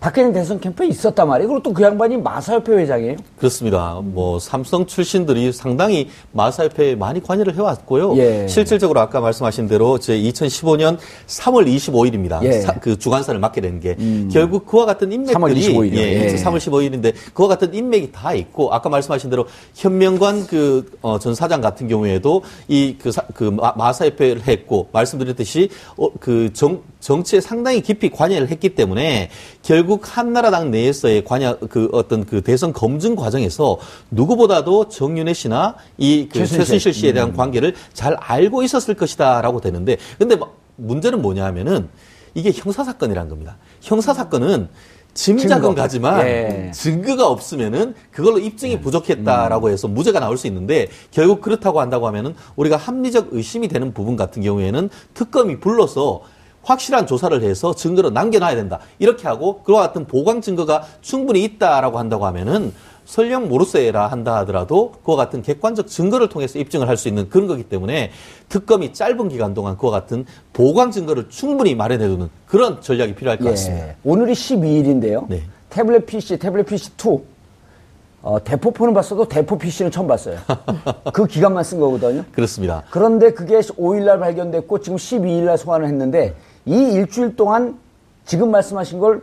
[0.00, 1.48] 박근혜 대선 캠프에 있었단 말이에요.
[1.48, 3.16] 그리고 또 그 양반이 마사협회 회장이에요.
[3.38, 4.00] 그렇습니다.
[4.02, 8.16] 뭐 삼성 출신들이 상당히 마사협회에 많이 관여를 해왔고요.
[8.16, 8.46] 예.
[8.48, 12.42] 실질적으로 아까 말씀하신 대로 제 2015년 3월 25일입니다.
[12.44, 12.66] 예.
[12.80, 13.96] 그 주관사를 맡게 된게
[14.32, 16.00] 결국 그와 같은 인맥들이 3월 25일 이요.
[16.00, 16.34] 예, 예.
[16.34, 22.42] 3월 15일인데 그와 같은 인맥이 다 있고 아까 말씀하신 대로 현명관 그전 사장 같은 경우에도
[22.68, 29.30] 이그 그 마사협회를 했고 말씀드렸듯이 어, 그 정, 정치에 상당히 깊이 관여를 했기 때문에
[29.62, 33.78] 결국 한나라당 내에서의 관여 그 어떤 그 대선 검증 과정에서
[34.10, 36.58] 누구보다도 정윤혜 씨나 이 그 최순실.
[36.58, 37.14] 최순실 씨에 음.
[37.14, 41.88] 대한 관계를 잘 알고 있었을 것이다라고 되는데 근데 뭐 문제는 뭐냐하면은
[42.34, 43.56] 이게 형사 사건이란 겁니다.
[43.80, 44.68] 형사 사건은
[45.12, 45.74] 짐작은.
[45.74, 46.70] 가지만 예.
[46.72, 52.76] 증거가 없으면은 그걸로 입증이 부족했다라고 해서 무죄가 나올 수 있는데 결국 그렇다고 한다고 하면은 우리가
[52.76, 56.22] 합리적 의심이 되는 부분 같은 경우에는 특검이 불러서
[56.62, 58.80] 확실한 조사를 해서 증거로 남겨놔야 된다.
[58.98, 62.72] 이렇게 하고 그와 같은 보강 증거가 충분히 있다라고 한다고 하면은
[63.06, 67.64] 설령 모르쇠라 한다 하더라도 그와 같은 객관적 증거를 통해서 입증을 할 수 있는 그런 거기
[67.64, 68.10] 때문에
[68.48, 73.88] 특검이 짧은 기간 동안 그와 같은 보강 증거를 충분히 마련해두는 그런 전략이 필요할 것 같습니다.
[73.88, 73.96] 예.
[74.04, 75.26] 오늘이 12일인데요.
[75.28, 75.42] 네.
[75.70, 77.18] 태블릿 PC, 태블릿 PC 2.
[78.22, 80.36] 어, 대포폰은 봤어도 대포 PC는 처음 봤어요.
[81.12, 82.22] 그 기간만 쓴 거거든요.
[82.32, 82.82] 그렇습니다.
[82.90, 86.34] 그런데 그게 5일날 발견됐고 지금 12일날 소환을 했는데
[86.66, 87.78] 이 일주일 동안
[88.26, 89.22] 지금 말씀하신 걸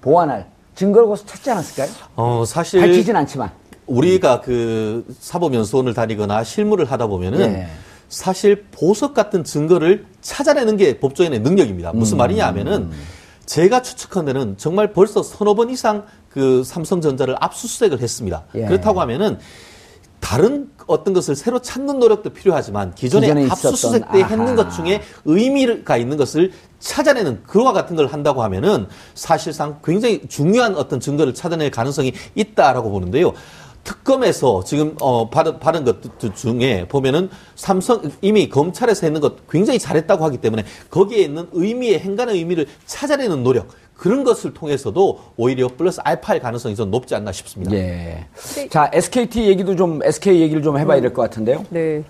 [0.00, 1.88] 보완할 증거를 거기서 찾지 않았을까요?
[2.16, 3.50] 어, 사실 밝히진 않지만.
[3.86, 7.66] 우리가 그 사법연수원을 다니거나 실무를 하다 보면은 예.
[8.08, 11.90] 사실 보석 같은 증거를 찾아내는 게 법조인의 능력입니다.
[11.92, 11.98] 음.
[11.98, 12.90] 무슨 말이냐 하면은
[13.46, 18.44] 제가 추측한 데는 정말 벌써 서너 번 이상 그 삼성전자를 압수수색을 했습니다.
[18.54, 18.66] 예.
[18.66, 19.38] 그렇다고 하면은
[20.22, 24.28] 다른 어떤 것을 새로 찾는 노력도 필요하지만 기존에, 있었던, 때 아하.
[24.28, 30.76] 했는 것 중에 의미가 있는 것을 찾아내는 그와 같은 걸 한다고 하면은 사실상 굉장히 중요한
[30.76, 33.32] 어떤 증거를 찾아낼 가능성이 있다라고 보는데요.
[33.82, 35.96] 특검에서 지금 어 받은 받은 것
[36.36, 42.36] 중에 보면은 삼성 이미 검찰에서 했는 것 굉장히 잘했다고 하기 때문에 거기에 있는 의미의 행간의
[42.36, 43.68] 의미를 찾아내는 노력
[44.02, 47.72] 그런 것을 통해서도 오히려 플러스 알파의 가능성이 좀 높지 않나 싶습니다.
[47.72, 48.26] 예.
[48.68, 51.64] 자, SKT 얘기도 좀, SK 얘기를 좀 해봐야 될것 같은데요.
[51.70, 52.02] 네.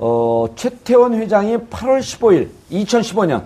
[0.00, 3.44] 어, 최태원 회장이 8월 15일, 2015년,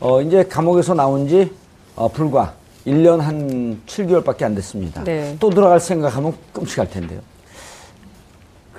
[0.00, 1.52] 어, 이제 감옥에서 나온 지,
[1.94, 2.54] 어, 불과
[2.88, 5.04] 1년 한 7개월밖에 안 됐습니다.
[5.04, 5.36] 네.
[5.38, 7.20] 또 들어갈 생각하면 끔찍할 텐데요.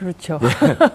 [0.03, 0.39] 그렇죠.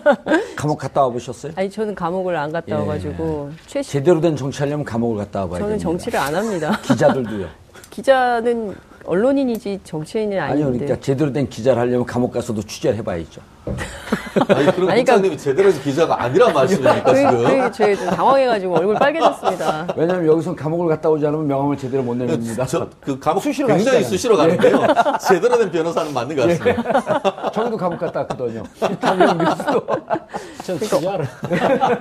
[0.54, 1.52] 감옥 갔다 와 보셨어요?
[1.56, 2.74] 아니 저는 감옥을 안 갔다 예.
[2.74, 5.82] 와가지고 최씨 제대로 된 정치하려면 감옥을 갔다 와봐야 저는 됩니다.
[5.90, 6.78] 정치를 안 합니다.
[6.84, 7.46] 기자들도요.
[7.90, 10.84] 기자는 언론인이지 정치인이 아니요, 아닌데.
[10.84, 13.40] 그러니까 제대로 된 기자를 하려면 감옥 가서도 취재를 해봐야죠.
[13.74, 17.44] 아니 그럼 아니, 그러니까- 국장님이 제대로 된 기자가 아니란 말씀입니까 그, 지금?
[17.60, 19.86] 그, 저희 좀 당황해가지고 얼굴 빨개졌습니다.
[19.96, 22.64] 왜냐하면 여기서 감옥을 갔다 오지 않으면 명함을 제대로 못 내립니다.
[22.66, 24.08] 저, 그 감옥 수시로 굉장히 가시잖아요.
[24.08, 24.86] 수시로 가는데요.
[25.28, 27.50] 제대로 된 변호사는 맞는 것 같습니다.
[27.52, 28.62] 저희도 감옥 갔다 왔거든요.
[29.00, 29.86] 김영 교수도.
[30.64, 31.24] 전 취재하러.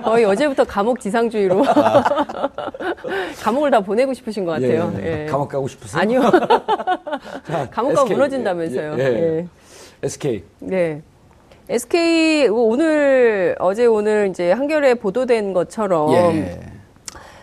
[0.04, 1.62] 거의 어제부터 감옥 지상주의로
[3.42, 4.92] 감옥을 다 보내고 싶으신 것 같아요.
[5.00, 5.22] 예.
[5.24, 5.26] 예.
[5.26, 6.00] 감옥 가고 싶으세요?
[6.00, 6.20] 아니요.
[7.46, 8.14] 자, 감옥가 SK.
[8.16, 8.94] 무너진다면서요.
[8.98, 9.36] 예, 예.
[9.38, 9.46] 예.
[10.02, 10.44] SK.
[10.60, 11.02] 네.
[11.70, 16.60] SK 오늘 어제 오늘 이제 한겨레 보도된 것처럼 예.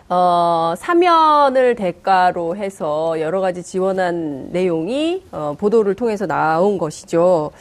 [0.10, 7.52] 어, 사면을 대가로 해서 여러 가지 지원한 내용이 어, 보도를 통해서 나온 것이죠.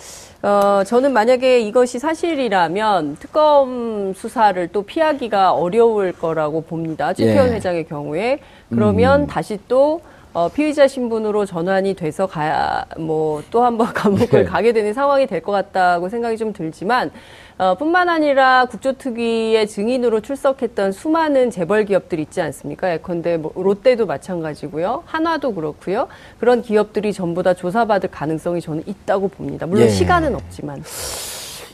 [0.43, 7.13] 어, 저는 만약에 이것이 사실이라면 특검 수사를 또 피하기가 어려울 거라고 봅니다.
[7.13, 7.55] 최태원 예.
[7.57, 8.39] 회장의 경우에.
[8.71, 10.01] 그러면 다시 또
[10.35, 14.45] 어, 피의자 신분으로 전환이 돼서 가야, 뭐, 또 한 번 감옥을 예.
[14.45, 17.13] 가게 되는 상황이 될 것 같다고 생각이 좀 들지만,
[17.57, 22.93] 어, 뿐만 아니라 국조특위의 증인으로 출석했던 수많은 재벌 기업들 있지 않습니까?
[22.95, 25.05] 예컨대 뭐 롯데도 마찬가지고요.
[25.07, 26.09] 한화도 그렇고요.
[26.41, 29.67] 그런 기업들이 전부 다 조사받을 가능성이 저는 있다고 봅니다.
[29.67, 29.89] 물론 예.
[29.89, 30.83] 시간은 없지만.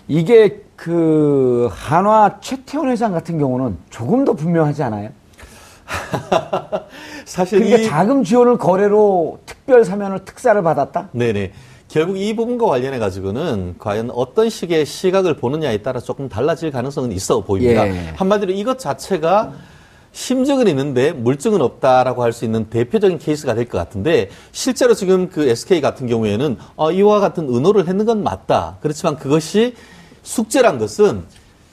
[0.07, 5.11] 이게 그 한화 최태원 회장 같은 경우는 조금 더 분명하지 않아요?
[7.25, 11.09] 사실 그러니까 이 자금 지원을 거래로 특별 사면을 특사를 받았다?
[11.13, 11.53] 네네.
[11.89, 17.41] 결국 이 부분과 관련해 가지고는 과연 어떤 식의 시각을 보느냐에 따라 조금 달라질 가능성은 있어
[17.41, 17.87] 보입니다.
[17.89, 18.13] 예.
[18.17, 19.53] 한마디로 이것 자체가
[20.13, 25.49] 심증은 있는데 물증은 없다라고 할 수 있는 대표적인 케이스가 될 것 같은데 실제로 지금 그
[25.49, 28.77] SK 같은 경우에는 어, 이와 같은 의노를 했는 건 맞다.
[28.81, 29.75] 그렇지만 그것이
[30.23, 31.25] 숙제란 것은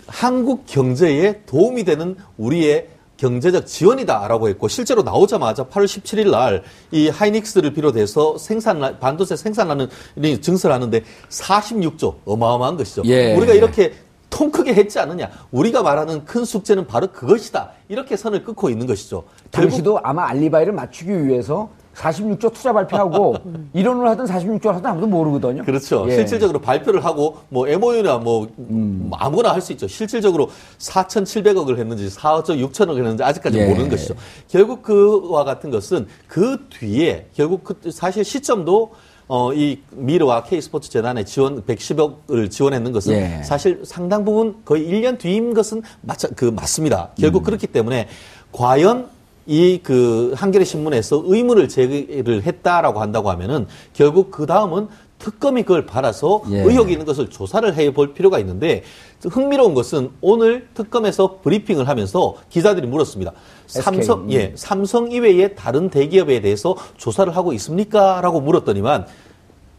[0.07, 7.73] 한국 경제에 도움이 되는 우리의 경제적 지원이다라고 했고 실제로 나오자마자 8월 17일 날 이 하이닉스를
[7.73, 13.01] 비롯해서 생산 반도체 생산하는 이 증설하는데 46조 어마어마한 것이죠.
[13.05, 13.35] 예.
[13.35, 13.93] 우리가 이렇게
[14.29, 15.29] 통 크게 했지 않느냐.
[15.51, 17.71] 우리가 말하는 큰 숙제는 바로 그것이다.
[17.89, 19.23] 이렇게 선을 끊고 있는 것이죠.
[19.51, 23.35] 결국 당시도 아마 알리바이를 맞추기 위해서 46조 투자 발표하고
[23.73, 25.63] 이론을 하든 46조를 하든 아무도 모르거든요.
[25.63, 26.05] 그렇죠.
[26.09, 26.15] 예.
[26.15, 29.09] 실질적으로 발표를 하고 뭐 MOU나 뭐 음.
[29.13, 29.87] 아무거나 할 수 있죠.
[29.87, 33.67] 실질적으로 4,700억을 했는지 4억 6천억을 했는지 아직까지 예.
[33.67, 34.13] 모르는 것이죠.
[34.47, 38.93] 결국 그와 같은 것은 그 뒤에 결국 그 사실 시점도
[39.27, 43.43] 어, 이 미르와 K스포츠 재단에 지원 110억을 지원했는 것은 예.
[43.43, 47.09] 사실 상당 부분 거의 1년 뒤인 것은 맞, 그 맞습니다.
[47.11, 47.21] 음.
[47.21, 48.07] 결국 그렇기 때문에
[48.53, 49.09] 과연
[49.47, 54.87] 이 그 한겨레 신문에서 의문을 제기를 했다라고 한다고 하면은 결국 그 다음은
[55.19, 56.61] 특검이 그걸 받아서 예.
[56.61, 58.83] 의혹이 있는 것을 조사를 해볼 필요가 있는데
[59.23, 63.31] 흥미로운 것은 오늘 특검에서 브리핑을 하면서 기자들이 물었습니다.
[63.67, 64.31] SK, 삼성 음.
[64.31, 69.07] 예 삼성 이외의 다른 대기업에 대해서 조사를 하고 있습니까?라고 물었더니만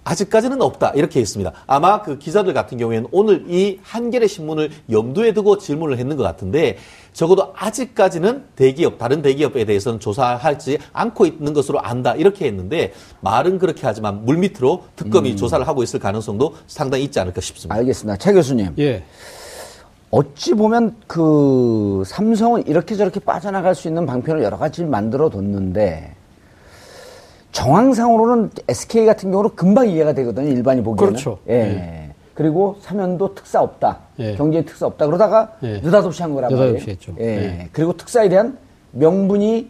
[0.05, 1.53] 아직까지는 없다 이렇게 했습니다.
[1.67, 6.79] 아마 그 기자들 같은 경우에는 오늘 이 한겨레 신문을 염두에 두고 질문을 했는 것 같은데
[7.19, 13.81] 적어도 아직까지는 대기업 다른 대기업에 대해서는 조사하지 않고 있는 것으로 안다 이렇게 했는데 말은 그렇게
[13.83, 17.75] 하지만 물밑으로 특검이 조사를 하고 있을 가능성도 상당히 있지 않을까 싶습니다.
[17.75, 18.19] 알겠습니다.
[18.19, 18.73] 최 교수님.
[18.79, 19.03] 예.
[20.13, 26.15] 어찌 보면 그 삼성은 이렇게 저렇게 빠져나갈 수 있는 방편을 여러 가지 만들어 뒀는데
[27.51, 30.47] 정황상으로는 SK 같은 경우는 금방 이해가 되거든요.
[30.51, 31.15] 일반이 보기에는.
[31.15, 31.41] 그렇죠.
[31.49, 31.98] 예.
[32.39, 33.99] 그리고 사면도 특사 없다.
[34.21, 34.37] 예.
[34.37, 35.07] 경제에 특사 없다.
[35.07, 35.81] 그러다가 예.
[35.81, 36.67] 느닷없이 한 거란 말이에요.
[36.75, 37.13] 느닷없이 했죠.
[37.19, 37.25] 예.
[37.25, 37.69] 예.
[37.73, 38.57] 그리고 특사에 대한
[38.93, 39.69] 명분이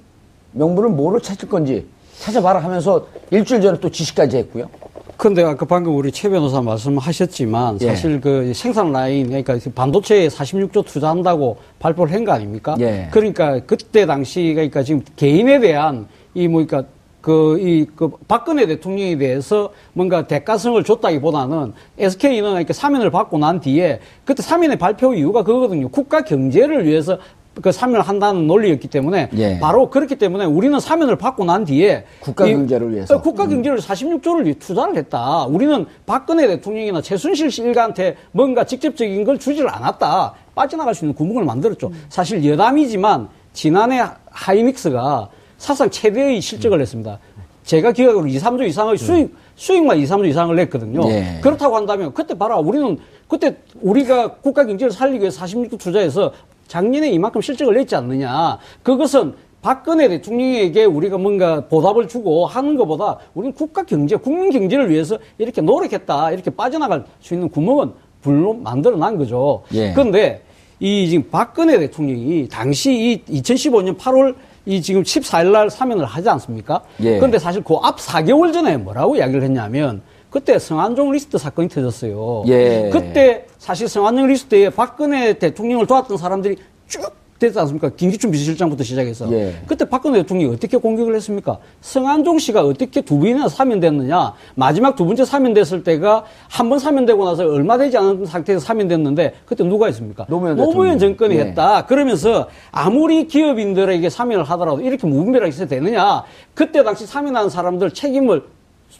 [0.52, 1.86] 명분을 뭐로 찾을 건지
[2.18, 4.68] 찾아봐라 하면서 일주일 전에 또 지시까지 했고요.
[5.16, 7.86] 근데 아까 방금 우리 최 변호사 말씀하셨지만 예.
[7.86, 12.76] 사실 그 생산 라인 그러니까 반도체에 46조 투자한다고 발표를 한 거 아닙니까?
[12.80, 13.08] 예.
[13.10, 16.86] 그러니까 그때 당시 그러니까 지금 개인에 대한 이 뭐니까 그
[17.26, 24.42] 이 그 박근혜 대통령에 대해서 뭔가 대가성을 줬다기보다는 SK는 그러니까 사면을 받고 난 뒤에 그때
[24.42, 25.88] 사면의 발표 이유가 그거거든요.
[25.88, 27.18] 국가 경제를 위해서
[27.60, 29.58] 그 사면을 한다는 논리였기 때문에 예.
[29.58, 33.16] 바로 그렇기 때문에 우리는 사면을 받고 난 뒤에 국가 이- 경제를 위해서.
[33.16, 35.44] 어, 국가 경제를 46조를 투자를 했다.
[35.46, 40.34] 우리는 박근혜 대통령이나 최순실 씨 일가한테 뭔가 직접적인 걸 주지를 않았다.
[40.54, 41.90] 빠져나갈 수 있는 구멍을 만들었죠.
[42.08, 45.28] 사실 여담이지만 지난해 하이믹스가
[45.58, 47.18] 사상 최대의 실적을 냈습니다.
[47.64, 51.02] 제가 기억으로 2, 3조 이상의 수익, 수익만 2, 3조 이상을 냈거든요.
[51.10, 51.40] 예.
[51.42, 52.56] 그렇다고 한다면 그때 봐라.
[52.56, 56.32] 우리는 그때 우리가 국가 경제를 살리기 위해서 46조 투자해서
[56.66, 58.58] 작년에 이만큼 실적을 냈지 않느냐.
[58.82, 65.18] 그것은 박근혜 대통령에게 우리가 뭔가 보답을 주고 하는 것보다 우리는 국가 경제, 국민 경제를 위해서
[65.36, 66.30] 이렇게 노력했다.
[66.30, 67.92] 이렇게 빠져나갈 수 있는 구멍은
[68.22, 69.62] 물론 만들어 논 거죠.
[69.74, 69.92] 예.
[69.92, 70.42] 그런데
[70.80, 74.36] 이 지금 박근혜 대통령이 당시 이 2015년 8월
[74.68, 76.82] 이 지금 14일 날 사면을 하지 않습니까?
[77.00, 77.16] 예.
[77.16, 82.44] 그런데 사실 그 앞 4개월 전에 뭐라고 이야기를 했냐면 그때 성완종 리스트 사건이 터졌어요.
[82.48, 82.90] 예.
[82.92, 87.88] 그때 사실 성완종 리스트에 박근혜 대통령을 도왔던 사람들이 쭉 됐지 않습니까?
[87.90, 89.30] 김기춘 비서실장부터 시작해서.
[89.32, 89.54] 예.
[89.66, 91.58] 그때 박근혜 대통령이 어떻게 공격을 했습니까?
[91.80, 94.32] 성안종 씨가 어떻게 두 번이나 사면됐느냐?
[94.56, 99.64] 마지막 두 번째 사면됐을 때가 한 번 사면되고 나서 얼마 되지 않은 상태에서 사면됐는데 그때
[99.64, 100.26] 누가 했습니까?
[100.28, 100.98] 노무현 대통령.
[100.98, 101.40] 정권이 예.
[101.40, 101.86] 했다.
[101.86, 106.24] 그러면서 아무리 기업인들에게 사면을 하더라도 이렇게 무분별하게 있어야 되느냐?
[106.54, 108.42] 그때 당시 사면한 사람들 책임을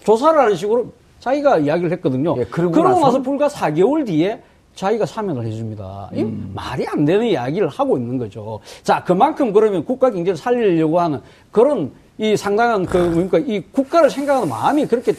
[0.05, 2.37] 조사를 하는 식으로 자기가 이야기를 했거든요.
[2.39, 3.07] 예, 그러고 그러고 나서?
[3.07, 4.41] 나서 불과 4개월 뒤에
[4.79, 6.09] 자기가 사면을 해줍니다.
[6.15, 6.53] 이 음.
[6.55, 8.61] 말이 안 되는 이야기를 하고 있는 거죠.
[8.85, 14.49] 자, 그만큼 그러면 국가 경제를 살리려고 하는 그런 이 상당한 그 뭡니까 이 국가를 생각하는
[14.49, 15.15] 마음이 그렇게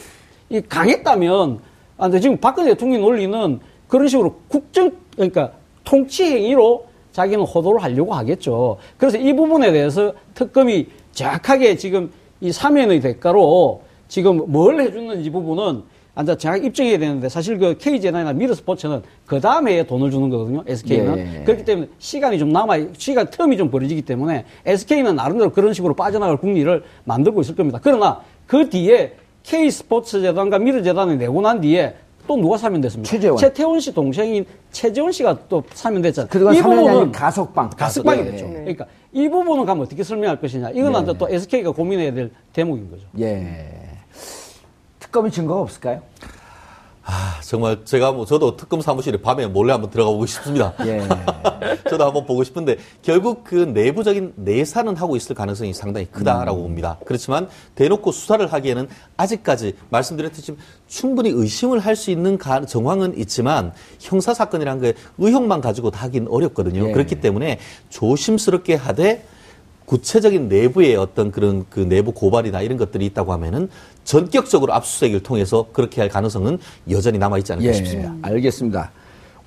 [0.48, 1.58] 이 강했다면
[1.98, 5.52] 아, 근데 지금 박근혜 대통령 논리는 그런 식으로 국정 그러니까
[5.84, 8.78] 통치 행위로 자기는 호도를 하려고 하겠죠.
[8.96, 15.82] 그래서 이 부분에 대해서 특검이 정확하게 지금 이 사면의 대가로 지금 뭘 해주는지 부분은
[16.14, 20.64] 앉아 정확히 입증해야 되는데 사실 그 KJ나 미르스포츠는 그 다음에 돈을 주는 거거든요.
[20.66, 21.44] SK는 예.
[21.44, 26.36] 그렇기 때문에 시간이 좀 남아 시간 텀이 좀 벌어지기 때문에 SK는 나름대로 그런 식으로 빠져나갈
[26.36, 27.78] 국리를 만들고 있을 겁니다.
[27.82, 31.94] 그러나 그 뒤에 K 스포츠 재단과 미르 재단이 내고 난 뒤에
[32.26, 33.10] 또 누가 사면됐습니까?
[33.10, 33.36] 최재원.
[33.38, 36.28] 최태원 씨 동생인 최재원 씨가 또 사면됐잖아요.
[36.30, 37.70] 그동안 이 부분은 가석방.
[37.70, 38.46] 가석방이 예, 됐죠.
[38.46, 38.52] 예.
[38.52, 40.70] 그러니까 이 부분은 가면 어떻게 설명할 것이냐.
[40.70, 41.02] 이건 예.
[41.02, 43.02] 이제 또 SK가 고민해야 될 대목인 거죠.
[43.18, 43.89] 예.
[45.10, 46.00] 특검이 증거가 없을까요?
[47.02, 50.72] 아, 정말 제가 뭐 저도 특검 사무실에 밤에 몰래 한번 들어가 보고 싶습니다.
[50.86, 51.00] 예.
[51.90, 56.98] 저도 한번 보고 싶은데 결국 그 내부적인 내사는 하고 있을 가능성이 상당히 크다라고 봅니다.
[57.04, 64.32] 그렇지만 대놓고 수사를 하기에는 아직까지 말씀드렸듯이 충분히 의심을 할 수 있는 가- 정황은 있지만 형사
[64.32, 66.90] 사건이란 게 의혹만 가지고 다 하긴 어렵거든요.
[66.90, 66.92] 예.
[66.92, 69.24] 그렇기 때문에 조심스럽게 하되
[69.90, 73.68] 구체적인 내부의 어떤 그런 그 내부 고발이나 이런 것들이 있다고 하면은
[74.04, 76.58] 전격적으로 압수수색을 통해서 그렇게 할 가능성은
[76.90, 77.72] 여전히 남아 있지 않을까 예.
[77.72, 78.14] 싶습니다.
[78.22, 78.92] 알겠습니다.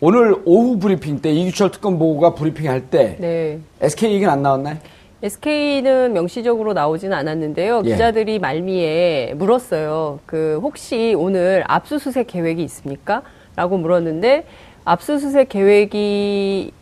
[0.02, 3.60] 오늘 오후 브리핑 때 이규철 특검 보고가 브리핑 할 때 네.
[3.80, 4.80] SK 얘기는 안 나왔나요?
[5.22, 7.84] SK는 명시적으로 나오지는 않았는데요.
[7.86, 7.92] 예.
[7.92, 10.20] 기자들이 말미에 물었어요.
[10.26, 13.22] 그 혹시 오늘 압수수색 계획이 있습니까?
[13.56, 14.44] 라고 물었는데
[14.84, 16.74] 압수수색 계획이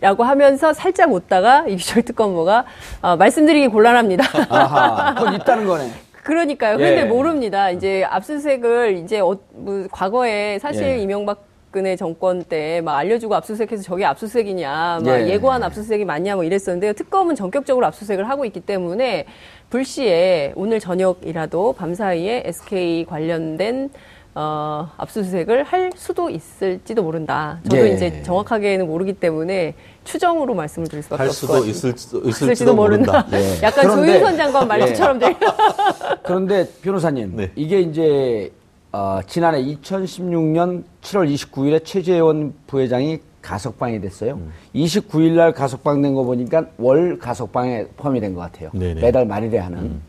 [0.00, 2.64] 라고 하면서 살짝 웃다가 이비철 특검보가
[3.02, 4.24] 어, 말씀드리기 곤란합니다.
[4.48, 5.90] 아하, 그건 있다는 거네.
[6.22, 6.76] 그러니까요.
[6.76, 7.04] 근데 예.
[7.04, 7.70] 모릅니다.
[7.70, 10.98] 이제 압수수색을 이제 어, 뭐 과거에 사실 예.
[10.98, 15.28] 이명박근혜 정권 때 막 알려주고 압수수색해서 저게 압수수색이냐, 막 예.
[15.28, 16.92] 예고한 압수수색이 맞냐 뭐 이랬었는데요.
[16.92, 19.24] 특검은 전격적으로 압수수색을 하고 있기 때문에
[19.70, 23.90] 불시에 오늘 저녁이라도 밤 사이에 SK 관련된
[24.34, 27.58] 어, 압수수색을 할 수도 있을지도 모른다.
[27.64, 27.92] 저도 예.
[27.94, 29.74] 이제 정확하게는 모르기 때문에
[30.04, 31.70] 추정으로 말씀을 드릴 수밖에 할 없을 수도 것 같아요.
[31.70, 33.26] 있을, 있을지도, 있을 지도 모른다.
[33.32, 33.58] 예.
[33.62, 35.36] 약간 그런데- 조윤선 장관 말투처럼 들려.
[36.22, 37.50] 그런데 변호사님, 네.
[37.56, 38.52] 이게 이제
[38.92, 44.34] 어, 지난해 2016년 7월 29일에 최재원 부회장이 가석방이 됐어요.
[44.34, 44.52] 음.
[44.74, 48.70] 29일 날 가석방 된 거 보니까 월 가석방에 포함이 된 것 같아요.
[48.72, 48.92] 네네.
[48.92, 49.00] 음.
[49.00, 50.00] 매달 말일에 하는.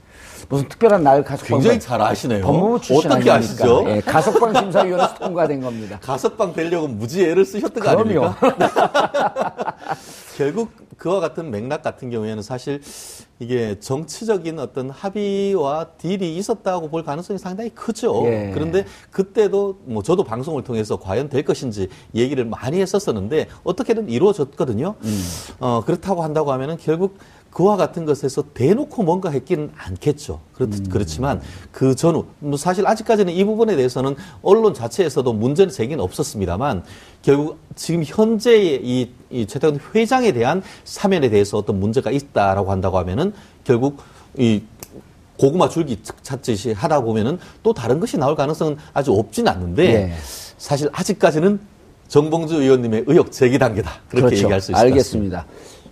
[0.52, 1.58] 무슨 특별한 날 가석방.
[1.60, 2.44] 굉장히 잘 아시네요.
[2.46, 3.54] 법무부 출신 어떻게 아닙니까?
[3.64, 3.86] 아시죠?
[3.88, 5.98] 예, 가석방 심사위원회에서 통과된 겁니다.
[6.04, 8.26] 가석방 되려고 무지 애를 쓰셨던 거 그럼요.
[8.38, 9.76] 아닙니까?
[10.36, 12.82] 결국 그와 같은 맥락 같은 경우에는 사실
[13.40, 18.24] 이게 정치적인 어떤 합의와 딜이 있었다고 볼 가능성이 상당히 크죠.
[18.26, 18.52] 예.
[18.54, 24.96] 그런데 그때도 뭐 저도 방송을 통해서 과연 될 것인지 얘기를 많이 했었었는데 어떻게든 이루어졌거든요.
[25.60, 27.18] 어, 그렇다고 한다고 하면은 결국
[27.52, 30.40] 그와 같은 것에서 대놓고 뭔가 했기는 않겠죠.
[30.54, 31.42] 그렇, 그렇지만
[31.72, 36.84] 그 전후, 뭐 사실 아직까지는 이 부분에 대해서는 언론 자체에서도 문제는 제기는 없었습니다만
[37.22, 43.34] 결국 지금 현재의 이, 이 최태원 회장에 대한 사면에 대해서 어떤 문제가 있다라고 한다고 하면은
[43.66, 43.98] 결국
[44.38, 44.64] 이
[45.38, 50.14] 고구마 줄기 찾듯이 하다 보면은 또 다른 것이 나올 가능성은 아주 없진 않는데 예.
[50.58, 51.60] 사실 아직까지는
[52.08, 53.92] 정봉주 의원님의 의혹 제기 단계다.
[54.08, 55.40] 그렇게 얘기할 수 있을 것 같습니다.
[55.40, 55.46] 알겠습니다.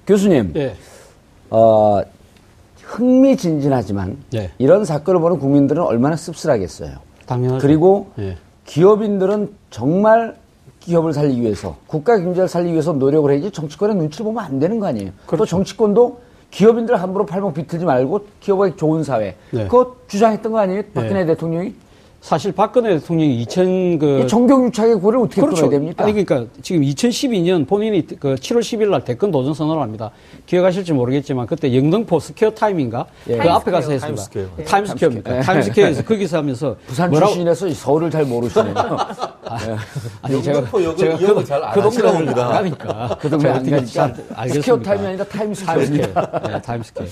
[0.05, 0.75] 교수님, 예.
[1.49, 2.01] 어,
[2.83, 4.51] 흥미진진하지만 예.
[4.57, 6.97] 이런 사건을 보는 국민들은 얼마나 씁쓸하겠어요.
[7.25, 7.61] 당연하죠.
[7.61, 8.37] 그리고 예.
[8.65, 10.35] 기업인들은 정말
[10.79, 14.87] 기업을 살리기 위해서 국가 경제를 살리기 위해서 노력을 해야지 정치권의 눈치를 보면 안 되는 거
[14.87, 15.11] 아니에요.
[15.11, 15.45] 또 그렇죠.
[15.45, 16.19] 정치권도
[16.51, 19.35] 기업인들 함부로 팔목 비틀지 말고 기업하기 좋은 사회.
[19.51, 19.63] 네.
[19.65, 20.83] 그거 주장했던 거 아니에요?
[20.93, 21.73] 박근혜 대통령이?
[22.21, 26.03] 사실 박근혜 대통령이 2000그이 정경유착의 고리를 어떻게 끊어야 됩니까?
[26.03, 30.11] 아니 그러니까 지금 2012년 본인이 그 7월 10일 날 대권 도전 선언을 합니다.
[30.45, 33.37] 기억하실지 모르겠지만 그때 영등포 스퀘어 타임인가 예.
[33.37, 34.21] 그 앞에 가서 했습니다.
[34.21, 34.65] 타임스퀘어.
[34.65, 35.37] 타임스퀘어입니까?
[35.37, 35.41] 예.
[35.41, 38.75] 타임스퀘어에서 거기서 하면서 부산 뭐라고- 출신에서 서울을 잘 모르시네요.
[40.21, 42.45] 아니 제가 영등포 역을 제가 잘안 그 하시나 동네를 봅니다.
[42.47, 43.71] 안 가니까 그 동네 제가 안 어떻게
[44.35, 44.53] 가니까?
[44.53, 46.13] 스퀘어 타임이 아니라 타임스퀘어입니다.
[46.13, 46.51] 타임스퀘어.
[46.51, 47.05] 네, 타임스퀘어.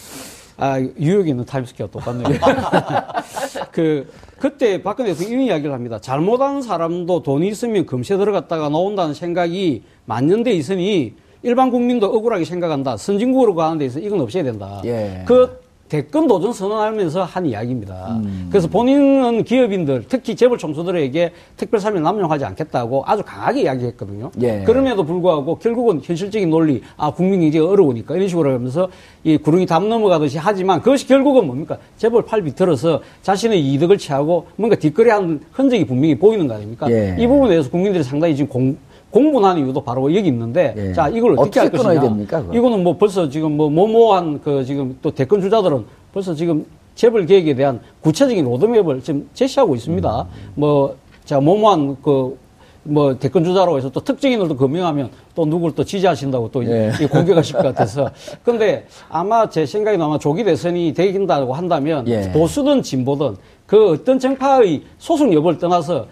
[0.59, 2.27] 아, 뉴욕에 있는 타임스퀘어 똑같네요.
[3.71, 4.07] 그,
[4.39, 5.99] 그때 박근혜 대통령이 이런 이야기를 합니다.
[5.99, 11.13] 잘못한 사람도 돈이 있으면 금세 들어갔다가 나온다는 생각이 만연돼 있으니
[11.43, 12.97] 일반 국민도 억울하게 생각한다.
[12.97, 14.81] 선진국으로 가는 데 있어서 이건 없애야 된다.
[14.85, 15.23] 예.
[15.25, 15.59] 그
[15.89, 18.19] 대권 도전 선언하면서 한 이야기입니다.
[18.23, 18.47] 음.
[18.49, 24.31] 그래서 본인은 기업인들, 특히 재벌 총수들에게 특별사면 남용하지 않겠다고 아주 강하게 이야기했거든요.
[24.41, 24.63] 예.
[24.65, 28.89] 그럼에도 불구하고 결국은 현실적인 논리, 아, 국민 경제가 어려우니까 이런 식으로 하면서
[29.23, 31.77] 이 구름이 담 넘어가듯이 하지만 그것이 결국은 뭡니까?
[31.97, 36.91] 재벌 팔 비틀어서 자신의 이득을 취하고 뭔가 뒷거래하는 흔적이 분명히 보이는 거 아닙니까?
[36.91, 37.15] 예.
[37.17, 38.77] 이 부분에 대해서 국민들이 상당히 지금 공,
[39.11, 40.93] 공분하는 이유도 바로 여기 있는데 예.
[40.93, 42.01] 자, 이걸 어떻게, 어떻게 할 것이냐.
[42.01, 42.43] 됩니까?
[42.53, 46.65] 이거는 뭐 벌써 지금 뭐 모모한 그 지금 또 대권 주자들은 벌써 지금
[46.97, 50.27] 재벌 계획에 대한 구체적인 로드맵을 지금 제시하고 있습니다.
[50.55, 52.37] 뭐, 자, 모모한 그,
[52.83, 56.91] 뭐, 대권 주자로 해서 또 특정인들도 거명하면 또 누구를 또 지지하신다고 또 예.
[56.99, 58.09] 이 공개가실 것 같아서.
[58.43, 62.31] 근데 아마 제 생각에는 아마 조기 대선이 되긴다고 한다면 예.
[62.31, 63.35] 보수든 진보든
[63.67, 66.07] 그 어떤 정파의 소속 여부를 떠나서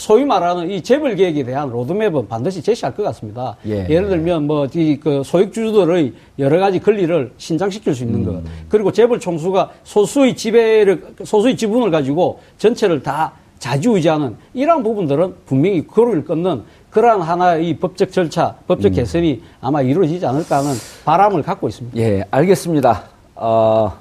[0.00, 3.56] 소위 말하는 이 재벌 계획에 대한 로드맵은 반드시 제시할 것 같습니다.
[3.66, 3.86] 예.
[3.88, 8.44] 예를 들면 뭐 이 그 소액주주들의 여러 가지 권리를 신장시킬 수 있는 것, 음.
[8.68, 16.24] 그리고 재벌 총수가 소수의 지배를 소수의 지분을 가지고 전체를 다 자주의지하는 이러한 부분들은 분명히 거리를
[16.24, 18.64] 끊는 그러한 하나의 법적 절차, 음.
[18.66, 20.72] 법적 개선이 아마 이루어지지 않을까 하는
[21.04, 21.98] 바람을 갖고 있습니다.
[21.98, 23.02] 예, 알겠습니다.
[23.36, 23.92] 어,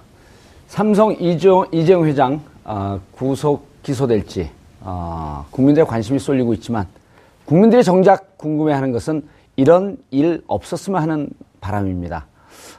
[0.67, 4.49] 삼성 이재용 회장 어, 구속 기소될지
[4.81, 6.87] 어, 국민들의 관심이 쏠리고 있지만
[7.45, 11.29] 국민들이 정작 궁금해하는 것은 이런 일 없었으면 하는
[11.61, 12.27] 바람입니다.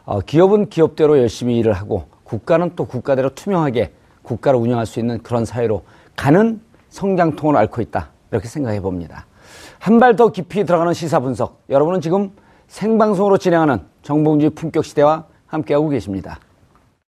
[0.04, 3.92] 어, 기업은 기업대로 열심히 일을 하고 국가는 또 국가대로 투명하게
[4.22, 5.82] 국가를 운영할 수 있는 그런 사회로
[6.16, 8.10] 가는 성장통을 앓고 있다.
[8.30, 9.26] 이렇게 생각해 봅니다.
[9.78, 11.62] 한 발 더 깊이 들어가는 시사 분석.
[11.70, 12.30] 여러분은 지금
[12.68, 16.38] 생방송으로 진행하는 정봉주의 품격 시대와 함께하고 계십니다.